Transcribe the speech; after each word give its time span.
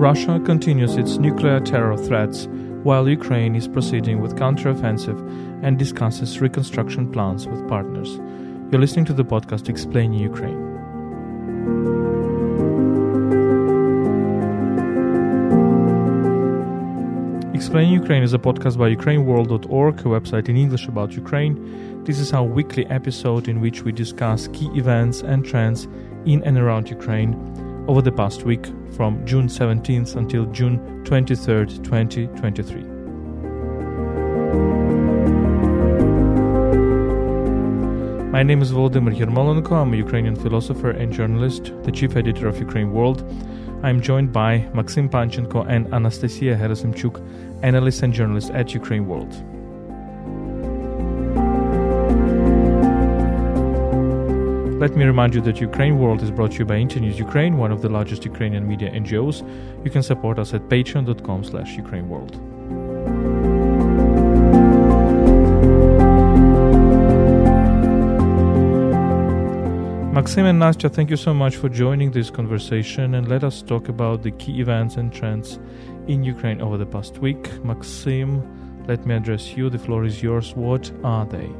Russia 0.00 0.40
continues 0.46 0.96
its 0.96 1.18
nuclear 1.18 1.60
terror 1.60 1.94
threats 1.94 2.46
while 2.84 3.06
Ukraine 3.06 3.54
is 3.54 3.68
proceeding 3.68 4.22
with 4.22 4.34
counteroffensive 4.34 5.20
and 5.62 5.78
discusses 5.78 6.40
reconstruction 6.40 7.12
plans 7.12 7.46
with 7.46 7.68
partners. 7.68 8.08
You're 8.72 8.80
listening 8.80 9.04
to 9.04 9.12
the 9.12 9.26
podcast 9.26 9.68
Explaining 9.68 10.18
Ukraine. 10.18 10.58
Explaining 17.54 17.92
Ukraine 17.92 18.22
is 18.22 18.32
a 18.32 18.38
podcast 18.38 18.78
by 18.78 18.94
UkraineWorld.org, 18.94 20.00
a 20.00 20.04
website 20.04 20.48
in 20.48 20.56
English 20.56 20.88
about 20.88 21.12
Ukraine. 21.12 22.04
This 22.04 22.18
is 22.18 22.32
our 22.32 22.44
weekly 22.44 22.86
episode 22.86 23.48
in 23.48 23.60
which 23.60 23.82
we 23.82 23.92
discuss 23.92 24.48
key 24.48 24.70
events 24.74 25.20
and 25.20 25.44
trends 25.44 25.88
in 26.24 26.42
and 26.44 26.56
around 26.56 26.88
Ukraine 26.88 27.68
over 27.90 28.00
the 28.00 28.12
past 28.12 28.44
week 28.44 28.66
from 28.92 29.26
June 29.26 29.48
17th 29.48 30.14
until 30.14 30.46
June 30.52 30.78
23rd, 31.04 31.82
2023. 31.82 32.82
My 38.30 38.44
name 38.44 38.62
is 38.62 38.70
Volodymyr 38.70 39.16
Yermolenko. 39.18 39.72
I'm 39.72 39.92
a 39.92 39.96
Ukrainian 39.96 40.36
philosopher 40.36 40.90
and 40.90 41.12
journalist, 41.12 41.72
the 41.82 41.90
chief 41.90 42.14
editor 42.14 42.46
of 42.46 42.60
Ukraine 42.60 42.92
World. 42.92 43.28
I'm 43.82 44.00
joined 44.00 44.32
by 44.32 44.60
Maksym 44.72 45.10
Panchenko 45.10 45.68
and 45.68 45.88
Anastasiia 45.88 46.56
Herasymchuk, 46.56 47.16
analyst 47.64 48.04
and 48.04 48.12
journalist 48.12 48.52
at 48.52 48.72
Ukraine 48.72 49.08
World. 49.08 49.34
Let 54.80 54.96
me 54.96 55.04
remind 55.04 55.34
you 55.34 55.42
that 55.42 55.60
Ukraine 55.60 55.98
World 55.98 56.22
is 56.22 56.30
brought 56.30 56.52
to 56.52 56.60
you 56.60 56.64
by 56.64 56.76
Internews 56.76 57.18
Ukraine, 57.18 57.58
one 57.58 57.70
of 57.70 57.82
the 57.82 57.90
largest 57.90 58.24
Ukrainian 58.24 58.66
media 58.66 58.90
NGOs. 58.90 59.46
You 59.84 59.90
can 59.90 60.02
support 60.02 60.38
us 60.38 60.54
at 60.54 60.62
patreon.com 60.70 61.44
slash 61.44 61.76
Ukraine 61.76 62.08
World. 62.08 62.32
Maksym 70.16 70.44
and 70.48 70.58
Nastya, 70.62 70.90
thank 70.90 71.10
you 71.10 71.18
so 71.18 71.34
much 71.34 71.56
for 71.56 71.68
joining 71.68 72.10
this 72.12 72.30
conversation 72.30 73.16
and 73.16 73.28
let 73.28 73.44
us 73.44 73.60
talk 73.60 73.90
about 73.90 74.22
the 74.22 74.30
key 74.30 74.62
events 74.62 74.96
and 74.96 75.12
trends 75.12 75.58
in 76.06 76.24
Ukraine 76.24 76.62
over 76.62 76.78
the 76.78 76.86
past 76.86 77.18
week. 77.18 77.42
Maksym, 77.68 78.30
let 78.88 79.04
me 79.04 79.14
address 79.14 79.54
you. 79.58 79.68
The 79.68 79.78
floor 79.78 80.06
is 80.06 80.22
yours. 80.22 80.56
What 80.56 80.90
are 81.04 81.26
they? 81.26 81.50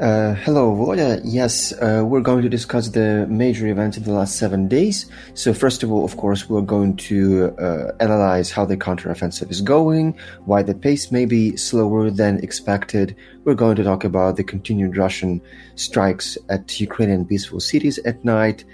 Uh, 0.00 0.32
hello, 0.32 0.74
Volodya. 0.74 1.20
Yes, 1.24 1.74
uh, 1.74 2.02
we're 2.02 2.22
going 2.22 2.40
to 2.40 2.48
discuss 2.48 2.88
the 2.88 3.26
major 3.28 3.66
events 3.66 3.98
of 3.98 4.06
the 4.06 4.12
last 4.12 4.38
seven 4.38 4.66
days. 4.66 5.04
So, 5.34 5.52
first 5.52 5.82
of 5.82 5.92
all, 5.92 6.06
of 6.06 6.16
course, 6.16 6.48
we're 6.48 6.62
going 6.62 6.96
to 6.96 7.54
uh, 7.58 7.92
analyze 8.00 8.50
how 8.50 8.64
the 8.64 8.78
counteroffensive 8.78 9.50
is 9.50 9.60
going, 9.60 10.18
why 10.46 10.62
the 10.62 10.74
pace 10.74 11.12
may 11.12 11.26
be 11.26 11.54
slower 11.58 12.10
than 12.10 12.38
expected. 12.38 13.14
We're 13.44 13.52
going 13.52 13.76
to 13.76 13.84
talk 13.84 14.02
about 14.04 14.36
the 14.36 14.44
continued 14.44 14.96
Russian 14.96 15.42
strikes 15.74 16.38
at 16.48 16.80
Ukrainian 16.80 17.26
peaceful 17.26 17.60
cities 17.60 17.98
at 17.98 18.24
night. 18.24 18.64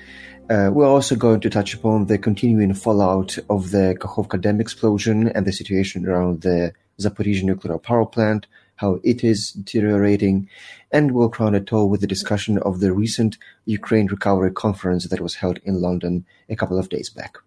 Uh, 0.49 0.71
we're 0.73 0.87
also 0.87 1.17
going 1.17 1.41
to 1.41 1.51
touch 1.51 1.75
upon 1.75 2.07
the 2.07 2.19
continuing 2.19 2.73
fallout 2.73 3.37
of 3.51 3.73
the 3.73 3.97
Kakhovka 3.99 4.41
dam 4.41 4.61
explosion 4.61 5.27
and 5.31 5.45
the 5.45 5.53
situation 5.53 6.07
around 6.07 6.43
the 6.43 6.73
Zaporizhzhia 7.01 7.43
nuclear 7.43 7.79
power 7.79 8.07
plant 8.07 8.47
how 8.77 9.01
it 9.03 9.25
is 9.25 9.53
deteriorating, 9.53 10.49
and 10.93 11.13
we'll 11.13 11.29
crown 11.29 11.55
it 11.55 11.73
all 11.73 11.89
with 11.89 12.03
a 12.05 12.07
discussion 12.07 12.59
of 12.59 12.81
the 12.81 12.93
recent 12.93 13.37
Ukraine 13.65 14.07
Recovery 14.07 14.53
Conference 14.53 15.09
that 15.09 15.21
was 15.21 15.37
held 15.37 15.59
in 15.65 15.81
London 15.81 16.25
a 16.49 16.57
couple 16.57 16.79
of 16.79 16.89
days 16.89 17.11
back. 17.11 17.39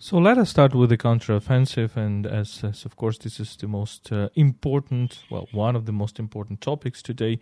So 0.00 0.16
let 0.16 0.38
us 0.38 0.50
start 0.50 0.76
with 0.76 0.90
the 0.90 0.96
counteroffensive, 0.96 1.96
and 1.96 2.24
as, 2.24 2.62
as 2.62 2.84
of 2.84 2.94
course 2.94 3.18
this 3.18 3.40
is 3.40 3.56
the 3.56 3.66
most 3.66 4.12
uh, 4.12 4.28
important, 4.36 5.24
well, 5.28 5.48
one 5.50 5.74
of 5.74 5.86
the 5.86 5.92
most 5.92 6.20
important 6.20 6.60
topics 6.60 7.02
today. 7.02 7.40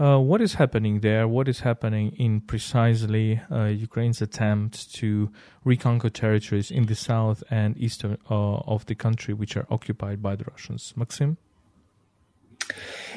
Uh, 0.00 0.18
what 0.18 0.40
is 0.40 0.54
happening 0.54 1.00
there? 1.00 1.28
What 1.28 1.46
is 1.46 1.60
happening 1.60 2.10
in 2.16 2.40
precisely 2.40 3.40
uh, 3.48 3.66
Ukraine's 3.66 4.20
attempt 4.20 4.92
to 4.96 5.30
reconquer 5.62 6.10
territories 6.10 6.72
in 6.72 6.86
the 6.86 6.96
south 6.96 7.44
and 7.48 7.78
eastern 7.78 8.18
uh, 8.28 8.56
of 8.66 8.86
the 8.86 8.96
country, 8.96 9.32
which 9.32 9.56
are 9.56 9.66
occupied 9.70 10.20
by 10.20 10.34
the 10.34 10.46
Russians? 10.50 10.94
Maksym. 10.98 11.36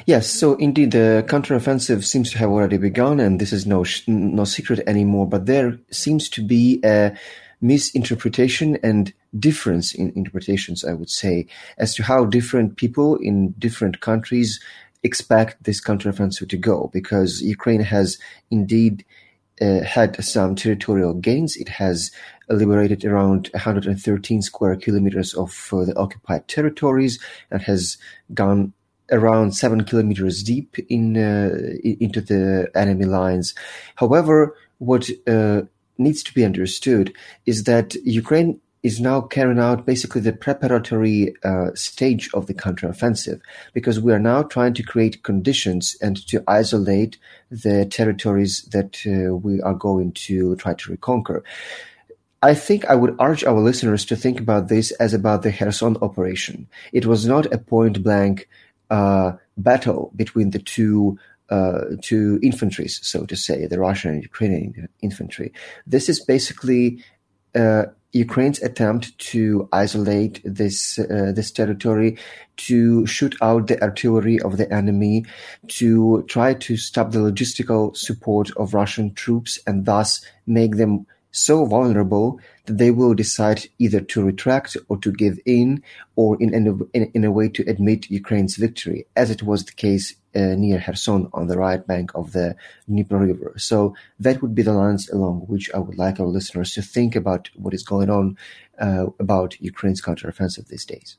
Yes, 0.06 0.30
so 0.30 0.54
indeed 0.54 0.92
the 0.92 1.24
counteroffensive 1.28 2.02
seems 2.02 2.30
to 2.32 2.38
have 2.38 2.48
already 2.50 2.78
begun, 2.78 3.20
and 3.20 3.38
this 3.38 3.52
is 3.52 3.66
no 3.66 3.84
no 4.06 4.44
secret 4.44 4.80
anymore. 4.86 5.26
But 5.28 5.46
there 5.46 5.78
seems 5.90 6.30
to 6.30 6.42
be 6.42 6.80
a 6.82 7.14
misinterpretation 7.60 8.78
and 8.82 9.12
difference 9.38 9.94
in 9.94 10.12
interpretations, 10.16 10.84
I 10.84 10.94
would 10.94 11.10
say, 11.10 11.46
as 11.76 11.94
to 11.96 12.04
how 12.04 12.24
different 12.24 12.76
people 12.76 13.16
in 13.16 13.50
different 13.58 14.00
countries 14.00 14.60
expect 15.02 15.64
this 15.64 15.82
counteroffensive 15.82 16.48
to 16.48 16.56
go. 16.56 16.88
Because 16.92 17.42
Ukraine 17.42 17.82
has 17.82 18.18
indeed 18.50 19.04
uh, 19.60 19.82
had 19.82 20.22
some 20.24 20.54
territorial 20.54 21.14
gains. 21.14 21.56
It 21.56 21.68
has 21.68 22.12
liberated 22.48 23.04
around 23.04 23.50
113 23.52 24.40
square 24.40 24.76
kilometers 24.76 25.34
of 25.34 25.68
uh, 25.72 25.84
the 25.84 25.96
occupied 25.98 26.48
territories 26.48 27.18
and 27.50 27.60
has 27.62 27.98
gone 28.32 28.72
around 29.10 29.52
seven 29.52 29.84
kilometers 29.84 30.42
deep 30.42 30.78
in 30.88 31.16
uh, 31.16 31.50
into 31.82 32.20
the 32.20 32.68
enemy 32.74 33.04
lines. 33.04 33.54
However, 33.96 34.56
what 34.78 35.08
uh, 35.26 35.62
needs 35.98 36.22
to 36.22 36.34
be 36.34 36.44
understood 36.44 37.12
is 37.46 37.64
that 37.64 37.94
Ukraine 38.04 38.60
is 38.82 39.00
now 39.00 39.20
carrying 39.20 39.58
out 39.58 39.84
basically 39.84 40.20
the 40.20 40.32
preparatory 40.32 41.34
uh, 41.42 41.70
stage 41.74 42.30
of 42.32 42.46
the 42.46 42.54
counteroffensive 42.54 43.40
because 43.74 44.00
we 44.00 44.12
are 44.12 44.20
now 44.20 44.42
trying 44.42 44.72
to 44.72 44.84
create 44.84 45.22
conditions 45.24 45.96
and 46.00 46.24
to 46.28 46.42
isolate 46.46 47.18
the 47.50 47.84
territories 47.86 48.62
that 48.70 49.02
uh, 49.06 49.34
we 49.34 49.60
are 49.62 49.74
going 49.74 50.12
to 50.12 50.54
try 50.56 50.74
to 50.74 50.90
reconquer. 50.92 51.42
I 52.40 52.54
think 52.54 52.84
I 52.84 52.94
would 52.94 53.16
urge 53.20 53.42
our 53.42 53.58
listeners 53.58 54.04
to 54.06 54.16
think 54.16 54.38
about 54.38 54.68
this 54.68 54.92
as 54.92 55.12
about 55.12 55.42
the 55.42 55.52
Kherson 55.52 55.96
operation. 56.00 56.68
It 56.92 57.04
was 57.04 57.26
not 57.26 57.52
a 57.52 57.58
point 57.58 58.00
blank 58.04 58.48
battle 58.90 60.12
between 60.16 60.50
the 60.50 60.58
two 60.58 61.18
uh, 61.50 61.96
two 62.02 62.38
infantries, 62.42 63.00
so 63.02 63.24
to 63.24 63.34
say, 63.34 63.66
the 63.66 63.78
Russian 63.78 64.12
and 64.12 64.22
Ukrainian 64.22 64.88
infantry. 65.00 65.52
This 65.86 66.08
is 66.08 66.20
basically 66.20 67.02
uh, 67.54 67.84
Ukraine's 68.12 68.62
attempt 68.62 69.18
to 69.18 69.68
isolate 69.72 70.40
this 70.44 70.98
uh, 70.98 71.32
this 71.34 71.50
territory, 71.50 72.18
to 72.68 73.06
shoot 73.06 73.34
out 73.42 73.66
the 73.66 73.80
artillery 73.82 74.40
of 74.40 74.56
the 74.56 74.72
enemy, 74.72 75.24
to 75.68 76.22
try 76.28 76.54
to 76.54 76.76
stop 76.76 77.12
the 77.12 77.18
logistical 77.18 77.96
support 77.96 78.50
of 78.56 78.74
Russian 78.74 79.12
troops, 79.14 79.58
and 79.66 79.84
thus 79.84 80.24
make 80.46 80.76
them 80.76 81.06
so 81.38 81.64
vulnerable 81.64 82.40
that 82.66 82.78
they 82.78 82.90
will 82.90 83.14
decide 83.14 83.66
either 83.78 84.00
to 84.00 84.24
retract 84.24 84.76
or 84.88 84.98
to 84.98 85.12
give 85.12 85.38
in 85.46 85.82
or 86.16 86.36
in, 86.42 86.52
in, 86.52 87.10
in 87.14 87.24
a 87.24 87.30
way 87.30 87.48
to 87.48 87.62
admit 87.68 88.10
Ukraine's 88.10 88.56
victory, 88.56 89.06
as 89.14 89.30
it 89.30 89.42
was 89.42 89.64
the 89.64 89.72
case 89.72 90.14
uh, 90.34 90.54
near 90.56 90.80
Kherson 90.80 91.28
on 91.32 91.46
the 91.46 91.56
right 91.56 91.86
bank 91.86 92.10
of 92.14 92.32
the 92.32 92.56
Dnieper 92.86 93.18
River. 93.18 93.54
So 93.56 93.94
that 94.18 94.42
would 94.42 94.54
be 94.54 94.62
the 94.62 94.72
lines 94.72 95.08
along 95.08 95.46
which 95.46 95.70
I 95.72 95.78
would 95.78 95.96
like 95.96 96.18
our 96.18 96.26
listeners 96.26 96.72
to 96.74 96.82
think 96.82 97.14
about 97.14 97.50
what 97.54 97.74
is 97.74 97.84
going 97.84 98.10
on 98.10 98.36
uh, 98.78 99.06
about 99.18 99.60
Ukraine's 99.60 100.02
counteroffensive 100.02 100.68
these 100.68 100.84
days. 100.84 101.16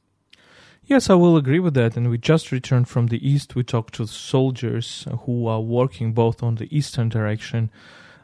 Yes, 0.83 1.09
I 1.09 1.13
will 1.13 1.37
agree 1.37 1.59
with 1.59 1.75
that. 1.75 1.95
And 1.95 2.09
we 2.09 2.17
just 2.17 2.51
returned 2.51 2.87
from 2.87 3.07
the 3.07 3.21
east. 3.27 3.55
We 3.55 3.63
talked 3.63 3.93
to 3.95 4.07
soldiers 4.07 5.07
who 5.23 5.47
are 5.47 5.61
working 5.61 6.13
both 6.13 6.41
on 6.41 6.55
the 6.55 6.67
eastern 6.75 7.09
direction 7.09 7.69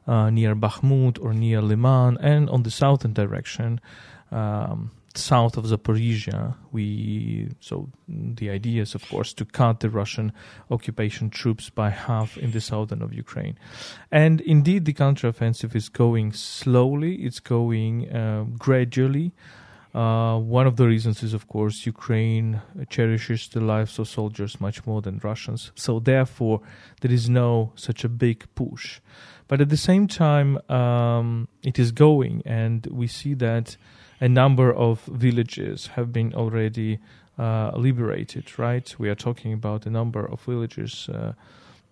uh, 0.08 0.30
near 0.30 0.56
Bakhmut 0.56 1.20
or 1.22 1.34
near 1.34 1.62
Liman, 1.62 2.18
and 2.20 2.50
on 2.50 2.64
the 2.64 2.72
southern 2.72 3.14
direction, 3.14 3.80
um, 4.32 4.92
south 5.18 5.58
of 5.58 5.66
Zaporizhia. 5.66 6.56
We 6.72 7.50
so 7.60 7.90
the 8.08 8.50
idea 8.50 8.82
is, 8.82 8.96
of 8.96 9.08
course, 9.10 9.34
to 9.34 9.46
cut 9.46 9.80
the 9.80 9.90
Russian 9.90 10.32
occupation 10.70 11.30
troops 11.30 11.70
by 11.70 11.90
half 11.90 12.38
in 12.38 12.52
the 12.52 12.62
southern 12.62 13.02
of 13.02 13.14
Ukraine, 13.14 13.58
and 14.12 14.42
indeed 14.42 14.86
the 14.86 14.94
counteroffensive 14.94 15.76
is 15.76 15.90
going 15.90 16.34
slowly. 16.34 17.16
It's 17.16 17.40
going 17.40 18.12
uh, 18.12 18.46
gradually. 18.58 19.32
Uh, 19.96 20.38
one 20.38 20.68
of 20.68 20.76
the 20.76 20.86
reasons 20.86 21.24
is, 21.24 21.34
of 21.34 21.48
course, 21.48 21.86
Ukraine 21.86 22.62
cherishes 22.90 23.48
the 23.48 23.62
lives 23.62 23.98
of 23.98 24.10
soldiers 24.10 24.60
much 24.60 24.86
more 24.86 25.02
than 25.02 25.22
Russians. 25.24 25.72
So, 25.76 26.02
therefore, 26.02 26.60
there 27.00 27.14
is 27.14 27.30
no 27.30 27.72
such 27.76 28.04
a 28.04 28.10
big 28.10 28.44
push. 28.56 29.00
But 29.48 29.62
at 29.62 29.70
the 29.70 29.78
same 29.78 30.08
time, 30.08 30.58
um, 30.70 31.48
it 31.64 31.78
is 31.78 31.92
going, 31.92 32.42
and 32.46 32.88
we 32.88 33.08
see 33.08 33.36
that 33.36 33.78
a 34.20 34.28
number 34.28 34.74
of 34.74 35.04
villages 35.06 35.88
have 35.96 36.12
been 36.12 36.34
already 36.34 37.00
uh, 37.38 37.72
liberated. 37.76 38.58
Right? 38.58 38.96
We 38.98 39.10
are 39.10 39.16
talking 39.16 39.54
about 39.54 39.86
a 39.86 39.90
number 39.90 40.26
of 40.26 40.42
villages. 40.42 41.10
Uh, 41.10 41.34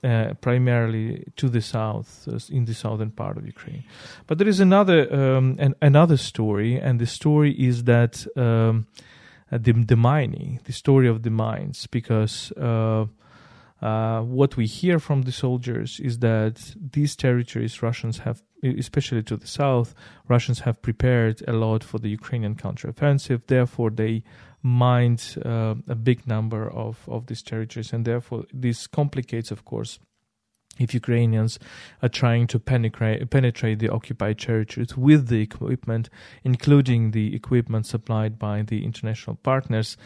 uh, 0.03 0.33
primarily 0.41 1.23
to 1.37 1.47
the 1.47 1.61
south, 1.61 2.27
uh, 2.27 2.37
in 2.49 2.65
the 2.65 2.73
southern 2.73 3.09
part 3.09 3.37
of 3.37 3.45
Ukraine. 3.45 3.85
But 4.27 4.37
there 4.37 4.49
is 4.49 4.59
another 4.59 5.07
um, 5.13 5.55
an, 5.59 5.75
another 5.81 6.17
story, 6.17 6.77
and 6.77 6.99
the 6.99 7.05
story 7.05 7.53
is 7.53 7.85
that 7.85 8.27
um, 8.35 8.85
the, 9.49 9.71
the 9.71 9.95
mining, 9.95 10.59
the 10.65 10.73
story 10.73 11.07
of 11.07 11.23
the 11.23 11.29
mines, 11.29 11.87
because. 11.87 12.51
Uh, 12.57 13.05
uh, 13.83 14.21
what 14.21 14.55
we 14.55 14.65
hear 14.65 14.97
from 14.97 15.23
the 15.23 15.31
soldiers 15.31 15.99
is 15.99 16.19
that 16.19 16.73
these 16.93 17.17
territories 17.17 17.83
Russians 17.83 18.19
have, 18.19 18.41
especially 18.63 19.23
to 19.23 19.35
the 19.35 19.45
south, 19.45 19.93
Russians 20.29 20.61
have 20.61 20.81
prepared 20.81 21.43
a 21.49 21.51
lot 21.51 21.83
for 21.83 21.99
the 21.99 22.07
Ukrainian 22.07 22.55
counteroffensive. 22.55 23.41
Therefore, 23.47 23.89
they 23.89 24.23
mined 24.61 25.35
uh, 25.43 25.75
a 25.89 25.95
big 25.95 26.25
number 26.25 26.71
of, 26.71 27.03
of 27.09 27.25
these 27.27 27.43
territories, 27.43 27.91
and 27.91 28.05
therefore 28.05 28.45
this 28.53 28.87
complicates, 28.87 29.51
of 29.51 29.65
course, 29.65 29.99
if 30.79 30.93
Ukrainians 30.93 31.59
are 32.01 32.09
trying 32.09 32.47
to 32.47 32.59
penetrate, 32.59 33.29
penetrate 33.29 33.79
the 33.79 33.89
occupied 33.89 34.39
territories 34.39 34.97
with 34.97 35.27
the 35.27 35.41
equipment, 35.41 36.09
including 36.43 37.11
the 37.11 37.35
equipment 37.35 37.85
supplied 37.85 38.39
by 38.39 38.63
the 38.63 38.83
international 38.83 39.35
partners, 39.35 39.97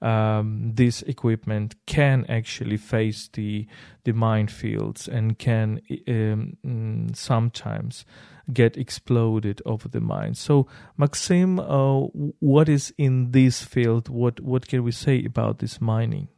um, 0.00 0.72
this 0.74 1.02
equipment 1.02 1.76
can 1.86 2.26
actually 2.28 2.76
face 2.76 3.28
the 3.32 3.66
the 4.04 4.12
minefields 4.12 5.06
and 5.06 5.38
can 5.38 5.80
um, 6.08 7.14
sometimes 7.14 8.04
get 8.52 8.76
exploded 8.76 9.62
over 9.64 9.88
the 9.88 10.00
mines. 10.00 10.40
So, 10.40 10.66
Maksym, 10.98 11.60
uh, 11.60 12.08
what 12.40 12.68
is 12.68 12.92
in 12.98 13.30
this 13.30 13.62
field? 13.62 14.08
What 14.08 14.40
what 14.40 14.66
can 14.66 14.82
we 14.82 14.92
say 14.92 15.24
about 15.24 15.60
this 15.60 15.80
mining? 15.80 16.28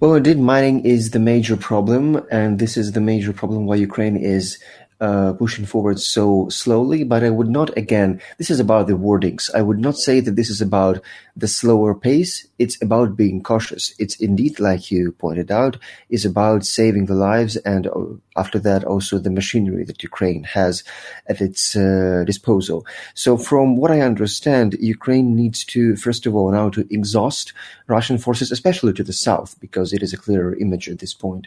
Well, 0.00 0.14
indeed, 0.14 0.38
mining 0.38 0.84
is 0.84 1.10
the 1.10 1.18
major 1.18 1.56
problem, 1.56 2.24
and 2.30 2.58
this 2.58 2.76
is 2.76 2.92
the 2.92 3.00
major 3.00 3.32
problem 3.32 3.66
why 3.66 3.76
Ukraine 3.76 4.16
is 4.16 4.58
uh, 5.00 5.34
pushing 5.34 5.66
forward 5.66 6.00
so 6.00 6.48
slowly, 6.48 7.04
but 7.04 7.22
I 7.22 7.30
would 7.30 7.48
not, 7.48 7.76
again, 7.76 8.20
this 8.38 8.50
is 8.50 8.60
about 8.60 8.86
the 8.86 8.94
wordings. 8.94 9.50
I 9.54 9.62
would 9.62 9.78
not 9.78 9.96
say 9.96 10.20
that 10.20 10.36
this 10.36 10.48
is 10.48 10.62
about 10.62 11.02
the 11.36 11.48
slower 11.48 11.94
pace. 11.94 12.46
It's 12.58 12.80
about 12.80 13.16
being 13.16 13.42
cautious. 13.42 13.94
It's 13.98 14.16
indeed, 14.16 14.58
like 14.58 14.90
you 14.90 15.12
pointed 15.12 15.50
out, 15.50 15.76
is 16.08 16.24
about 16.24 16.64
saving 16.64 17.06
the 17.06 17.14
lives 17.14 17.56
and 17.56 17.86
uh, 17.86 17.92
after 18.36 18.58
that 18.60 18.84
also 18.84 19.18
the 19.18 19.30
machinery 19.30 19.84
that 19.84 20.02
Ukraine 20.02 20.44
has 20.44 20.84
at 21.26 21.40
its 21.40 21.76
uh, 21.76 22.24
disposal. 22.26 22.86
So 23.14 23.36
from 23.36 23.76
what 23.76 23.90
I 23.90 24.00
understand, 24.00 24.76
Ukraine 24.80 25.34
needs 25.34 25.64
to, 25.66 25.96
first 25.96 26.26
of 26.26 26.34
all, 26.34 26.50
now 26.50 26.68
to 26.70 26.86
exhaust 26.90 27.52
Russian 27.86 28.18
forces, 28.18 28.50
especially 28.52 28.92
to 28.94 29.04
the 29.04 29.12
south, 29.12 29.56
because 29.60 29.92
it 29.92 30.02
is 30.02 30.12
a 30.12 30.18
clearer 30.18 30.54
image 30.56 30.88
at 30.88 30.98
this 30.98 31.14
point, 31.14 31.46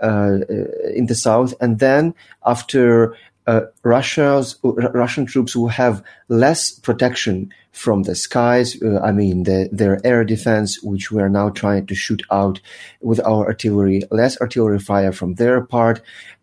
uh, 0.00 0.38
uh 0.48 0.98
in 1.00 1.06
the 1.06 1.14
south. 1.14 1.54
And 1.60 1.78
then 1.78 2.14
after 2.44 3.16
uh, 3.46 3.62
Russia's 3.82 4.56
Russian 4.62 5.26
troops 5.26 5.54
will 5.54 5.68
have 5.68 6.02
less 6.28 6.72
protection 6.72 7.52
from 7.72 8.02
the 8.02 8.14
skies. 8.14 8.80
Uh, 8.82 9.00
I 9.00 9.12
mean, 9.12 9.44
the, 9.44 9.68
their 9.70 10.04
air 10.04 10.24
defense, 10.24 10.82
which 10.82 11.10
we 11.10 11.22
are 11.22 11.28
now 11.28 11.50
trying 11.50 11.86
to 11.86 11.94
shoot 11.94 12.22
out 12.30 12.60
with 13.00 13.20
our 13.20 13.46
artillery, 13.46 14.02
less 14.10 14.40
artillery 14.40 14.78
fire 14.78 15.12
from 15.12 15.34
their 15.34 15.60
part, 15.60 16.00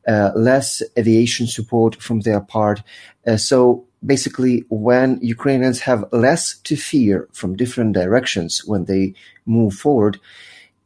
uh, 0.07 0.31
less 0.35 0.81
aviation 0.97 1.47
support 1.47 2.01
from 2.01 2.21
their 2.21 2.39
part. 2.39 2.81
Uh, 3.27 3.38
so 3.38 3.85
basically, 4.05 4.63
when 4.69 5.19
Ukrainians 5.21 5.81
have 5.81 6.05
less 6.11 6.57
to 6.59 6.77
fear 6.77 7.27
from 7.33 7.57
different 7.57 7.94
directions 7.94 8.63
when 8.65 8.85
they 8.85 9.13
move 9.45 9.73
forward, 9.73 10.19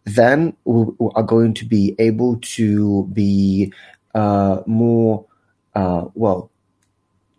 then 0.05 0.55
we 0.63 0.85
are 1.13 1.23
going 1.23 1.53
to 1.53 1.65
be 1.65 1.93
able 1.99 2.37
to 2.41 3.05
be 3.13 3.73
uh, 4.15 4.61
more 4.65 5.25
uh, 5.77 6.05
well 6.15 6.49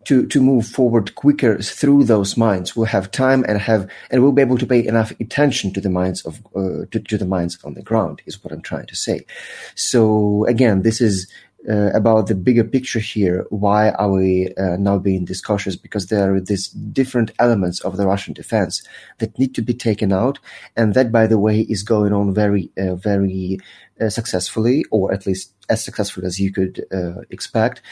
to 0.05 0.27
to 0.27 0.41
move 0.41 0.67
forward 0.67 1.15
quicker 1.15 1.59
through 1.59 2.05
those 2.05 2.37
mines. 2.37 2.75
We'll 2.75 2.87
have 2.97 3.11
time 3.11 3.45
and 3.49 3.59
have 3.59 3.91
and 4.11 4.23
we'll 4.23 4.39
be 4.39 4.43
able 4.43 4.59
to 4.59 4.67
pay 4.67 4.87
enough 4.87 5.13
attention 5.21 5.73
to 5.75 5.81
the 5.81 5.91
mines 5.91 6.25
of 6.25 6.41
uh, 6.57 6.87
to, 6.91 7.01
to, 7.11 7.19
the 7.19 7.27
mines 7.27 7.59
on 7.65 7.75
the 7.75 7.83
ground. 7.83 8.23
Is 8.27 8.43
what 8.43 8.53
I'm 8.53 8.63
trying 8.63 8.87
to 8.87 8.97
say. 8.97 9.27
So 9.75 10.45
again, 10.47 10.83
this 10.83 11.01
is. 11.01 11.31
Uh, 11.69 11.91
about 11.93 12.29
the 12.29 12.37
bigger 12.37 12.63
picture 12.63 13.01
here, 13.01 13.45
why 13.51 13.91
are 13.91 14.13
we 14.13 14.49
uh, 14.57 14.77
now 14.77 14.97
being 14.97 15.25
this 15.25 15.41
cautious? 15.41 15.75
Because 15.75 16.07
there 16.07 16.33
are 16.33 16.41
these 16.41 16.69
different 16.69 17.33
elements 17.41 17.81
of 17.81 17.97
the 17.97 18.07
Russian 18.07 18.33
defense 18.33 18.81
that 19.19 19.37
need 19.41 19.57
to 19.57 19.61
be 19.61 19.75
taken 19.75 20.13
out, 20.13 20.39
and 20.77 20.95
that, 20.95 21.11
by 21.11 21.27
the 21.27 21.37
way, 21.37 21.63
is 21.63 21.83
going 21.83 22.13
on 22.13 22.33
very, 22.33 22.71
uh, 22.79 22.95
very 22.95 23.59
uh, 24.01 24.09
successfully, 24.09 24.85
or 24.93 25.13
at 25.13 25.27
least 25.27 25.53
as 25.69 25.85
successful 25.85 26.25
as 26.25 26.39
you 26.39 26.53
could 26.53 26.87
uh, 26.93 27.23
expect 27.31 27.83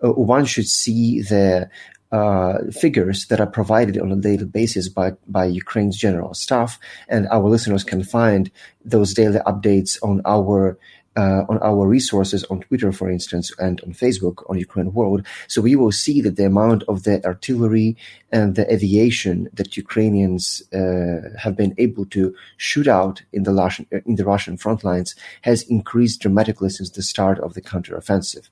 one 0.00 0.44
should 0.44 0.68
see 0.68 1.22
the 1.22 1.70
uh, 2.12 2.58
figures 2.70 3.26
that 3.26 3.40
are 3.40 3.46
provided 3.46 3.98
on 3.98 4.12
a 4.12 4.16
daily 4.16 4.44
basis 4.44 4.88
by, 4.88 5.12
by 5.26 5.44
Ukraine's 5.44 5.96
general 5.96 6.34
staff, 6.34 6.78
and 7.08 7.26
our 7.28 7.48
listeners 7.48 7.84
can 7.84 8.04
find 8.04 8.50
those 8.84 9.12
daily 9.12 9.40
updates 9.40 9.98
on 10.02 10.22
our 10.24 10.78
uh, 11.16 11.44
on 11.48 11.58
our 11.62 11.86
resources 11.86 12.44
on 12.44 12.60
Twitter, 12.60 12.92
for 12.92 13.10
instance, 13.10 13.52
and 13.58 13.80
on 13.82 13.92
Facebook 13.92 14.48
on 14.50 14.58
Ukraine 14.58 14.92
World. 14.92 15.26
So 15.48 15.62
we 15.62 15.76
will 15.76 15.92
see 15.92 16.20
that 16.20 16.36
the 16.36 16.46
amount 16.46 16.82
of 16.88 17.04
the 17.04 17.24
artillery 17.24 17.96
and 18.30 18.54
the 18.54 18.70
aviation 18.72 19.48
that 19.54 19.76
Ukrainians 19.76 20.62
uh, 20.72 21.36
have 21.38 21.56
been 21.56 21.74
able 21.78 22.06
to 22.06 22.34
shoot 22.58 22.88
out 22.88 23.22
in 23.32 23.44
the 23.44 23.52
Russian 23.52 23.86
in 24.04 24.16
the 24.16 24.24
Russian 24.24 24.56
front 24.56 24.84
lines 24.84 25.14
has 25.42 25.62
increased 25.62 26.20
dramatically 26.20 26.70
since 26.70 26.90
the 26.90 27.02
start 27.02 27.38
of 27.40 27.54
the 27.54 27.62
counteroffensive. 27.62 28.48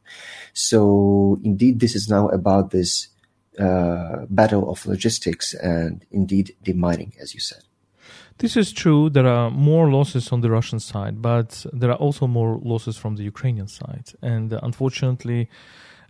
So 0.53 1.39
indeed, 1.45 1.81
this 1.81 1.95
is 1.95 2.09
now 2.09 2.29
about 2.29 2.71
this 2.71 3.09
uh, 3.59 4.27
battle 4.31 4.71
of 4.71 4.87
logistics 4.87 5.55
and 5.55 6.05
indeed 6.11 6.57
demining, 6.65 7.13
as 7.21 7.35
you 7.35 7.41
said. 7.41 7.63
This 8.39 8.57
is 8.57 8.73
true. 8.73 9.11
There 9.11 9.27
are 9.27 9.51
more 9.51 9.91
losses 9.91 10.33
on 10.33 10.41
the 10.41 10.51
Russian 10.51 10.81
side, 10.81 11.23
but 11.23 11.65
there 11.73 11.91
are 11.91 11.97
also 11.97 12.27
more 12.27 12.59
losses 12.63 12.97
from 12.97 13.17
the 13.17 13.23
Ukrainian 13.23 13.69
side. 13.69 14.13
And 14.23 14.53
uh, 14.53 14.59
unfortunately, 14.63 15.49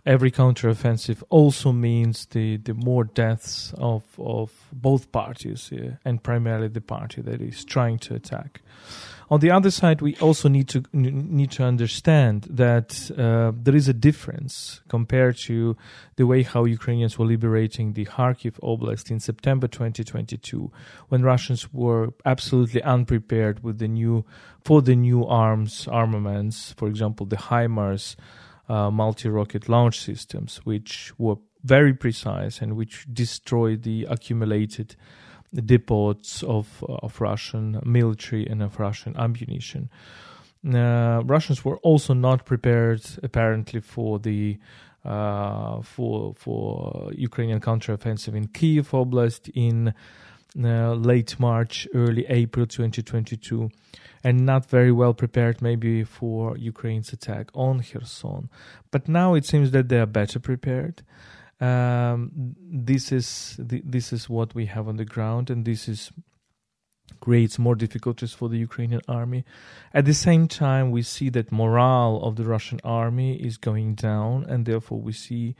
every 0.05 0.31
counteroffensive 0.31 1.21
also 1.29 1.71
means 1.71 2.25
the, 2.25 2.57
the 2.57 2.73
more 2.73 3.03
deaths 3.03 3.73
of, 3.77 4.03
of 4.17 4.51
both 4.73 5.11
parties, 5.11 5.71
uh, 5.71 5.97
and 6.03 6.23
primarily 6.23 6.67
the 6.67 6.81
party 6.81 7.21
that 7.21 7.41
is 7.41 7.63
trying 7.63 7.99
to 7.99 8.15
attack. 8.15 8.61
On 9.29 9.39
the 9.39 9.49
other 9.49 9.71
side, 9.71 10.01
we 10.01 10.15
also 10.17 10.47
need 10.47 10.67
to 10.69 10.83
need 10.93 11.49
to 11.51 11.63
understand 11.63 12.43
that 12.43 13.09
uh, 13.17 13.51
there 13.55 13.75
is 13.75 13.87
a 13.87 13.93
difference 13.93 14.81
compared 14.87 15.37
to 15.47 15.75
the 16.15 16.27
way 16.27 16.43
how 16.43 16.65
Ukrainians 16.65 17.17
were 17.17 17.25
liberating 17.25 17.93
the 17.93 18.05
Kharkiv 18.05 18.59
Oblast 18.61 19.09
in 19.09 19.19
September 19.19 19.67
2022, 19.67 20.71
when 21.09 21.23
Russians 21.23 21.73
were 21.73 22.09
absolutely 22.23 22.83
unprepared 22.83 23.63
with 23.63 23.79
the 23.79 23.87
new 23.87 24.25
for 24.63 24.83
the 24.83 24.95
new 24.95 25.25
arms 25.25 25.87
armaments, 25.87 26.73
for 26.77 26.87
example, 26.87 27.25
the 27.25 27.37
HIMARS 27.37 28.15
uh, 28.69 28.91
multi-rocket 28.91 29.67
launch 29.67 29.99
systems, 29.99 30.57
which 30.65 31.13
were 31.17 31.37
very 31.63 31.93
precise 31.95 32.61
and 32.61 32.75
which 32.75 33.07
destroyed 33.11 33.81
the 33.81 34.05
accumulated 34.07 34.95
depots 35.61 36.43
of 36.43 36.83
of 36.87 37.21
Russian 37.21 37.79
military 37.85 38.45
and 38.45 38.61
of 38.61 38.79
Russian 38.79 39.15
ammunition. 39.17 39.89
Uh, 40.65 41.21
Russians 41.23 41.63
were 41.63 41.77
also 41.77 42.13
not 42.13 42.45
prepared, 42.45 43.01
apparently, 43.21 43.81
for 43.81 44.19
the 44.19 44.57
uh, 45.03 45.81
for 45.81 46.33
for 46.35 47.11
Ukrainian 47.13 47.59
counteroffensive 47.59 48.35
in 48.35 48.47
Kiev 48.47 48.91
Oblast 48.91 49.49
in 49.53 49.93
uh, 50.57 50.93
late 50.93 51.39
March, 51.39 51.87
early 51.93 52.25
April 52.29 52.65
2022, 52.65 53.69
and 54.23 54.45
not 54.45 54.69
very 54.69 54.91
well 54.91 55.13
prepared 55.13 55.61
maybe 55.61 56.03
for 56.03 56.57
Ukraine's 56.57 57.13
attack 57.13 57.49
on 57.53 57.83
Kherson. 57.83 58.49
But 58.89 59.07
now 59.07 59.35
it 59.35 59.45
seems 59.45 59.71
that 59.71 59.89
they 59.89 59.99
are 59.99 60.07
better 60.07 60.39
prepared 60.39 61.03
um, 61.59 62.31
this 62.59 63.11
is 63.11 63.55
this 63.59 64.11
is 64.11 64.29
what 64.29 64.53
we 64.53 64.65
have 64.65 64.87
on 64.87 64.97
the 64.97 65.05
ground, 65.05 65.49
and 65.49 65.65
this 65.65 65.87
is 65.87 66.11
creates 67.19 67.57
more 67.57 67.75
difficulties 67.75 68.33
for 68.33 68.49
the 68.49 68.57
Ukrainian 68.57 69.01
army. 69.07 69.45
At 69.93 70.05
the 70.05 70.13
same 70.13 70.47
time, 70.47 70.91
we 70.91 71.01
see 71.01 71.29
that 71.29 71.51
morale 71.51 72.19
of 72.23 72.35
the 72.35 72.43
Russian 72.43 72.79
army 72.83 73.35
is 73.35 73.57
going 73.57 73.95
down, 73.95 74.45
and 74.49 74.65
therefore 74.65 74.99
we 74.99 75.13
see 75.13 75.55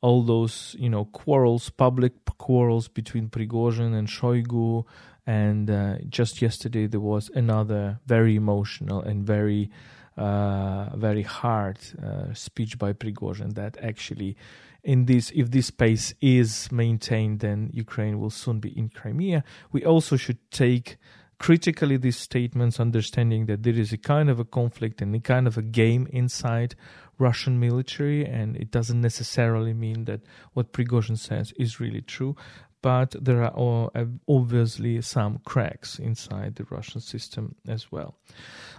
all 0.00 0.22
those 0.22 0.76
you 0.78 0.88
know 0.88 1.06
quarrels, 1.06 1.70
public 1.70 2.12
quarrels 2.38 2.88
between 2.88 3.28
Prigozhin 3.28 3.94
and 3.94 4.08
Shoigu. 4.08 4.84
And 5.24 5.70
uh, 5.70 5.98
just 6.08 6.42
yesterday 6.42 6.86
there 6.88 7.00
was 7.00 7.30
another 7.34 8.00
very 8.06 8.34
emotional 8.34 9.00
and 9.02 9.24
very 9.24 9.70
uh, 10.16 10.94
very 10.96 11.22
hard 11.22 11.78
uh, 12.04 12.34
speech 12.34 12.78
by 12.78 12.92
Prigozhin 12.92 13.54
that 13.54 13.76
actually 13.82 14.36
in 14.84 15.06
this 15.06 15.30
if 15.34 15.50
this 15.50 15.70
pace 15.70 16.12
is 16.20 16.70
maintained 16.72 17.40
then 17.40 17.70
Ukraine 17.72 18.18
will 18.18 18.30
soon 18.30 18.58
be 18.60 18.76
in 18.76 18.88
Crimea 18.88 19.44
we 19.70 19.84
also 19.84 20.16
should 20.16 20.38
take 20.50 20.98
critically 21.42 21.96
these 21.96 22.16
statements, 22.16 22.78
understanding 22.78 23.46
that 23.46 23.64
there 23.64 23.74
is 23.74 23.92
a 23.92 23.98
kind 23.98 24.30
of 24.30 24.38
a 24.38 24.44
conflict 24.44 25.02
and 25.02 25.12
a 25.12 25.18
kind 25.18 25.48
of 25.48 25.58
a 25.58 25.62
game 25.62 26.06
inside 26.12 26.76
Russian 27.18 27.58
military, 27.58 28.24
and 28.24 28.56
it 28.56 28.70
doesn't 28.70 29.00
necessarily 29.00 29.74
mean 29.74 30.04
that 30.04 30.20
what 30.52 30.72
Prigozhin 30.72 31.18
says 31.18 31.52
is 31.58 31.80
really 31.80 32.00
true. 32.00 32.36
But 32.82 33.14
there 33.24 33.44
are 33.44 33.90
obviously 34.28 35.00
some 35.02 35.38
cracks 35.44 36.00
inside 36.00 36.56
the 36.56 36.64
Russian 36.64 37.00
system 37.00 37.54
as 37.68 37.92
well. 37.92 38.16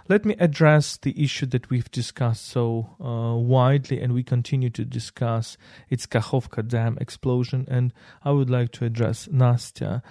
Let 0.08 0.26
me 0.26 0.36
address 0.38 0.98
the 0.98 1.14
issue 1.22 1.46
that 1.46 1.70
we've 1.70 1.90
discussed 1.90 2.46
so 2.46 2.90
uh, 3.00 3.34
widely 3.36 4.02
and 4.02 4.12
we 4.12 4.22
continue 4.22 4.68
to 4.70 4.84
discuss. 4.84 5.56
It's 5.88 6.06
Kakhovka 6.06 6.68
Dam 6.68 6.98
explosion, 7.00 7.66
and 7.70 7.94
I 8.22 8.32
would 8.32 8.50
like 8.50 8.72
to 8.72 8.84
address 8.84 9.26
Nastya. 9.28 10.02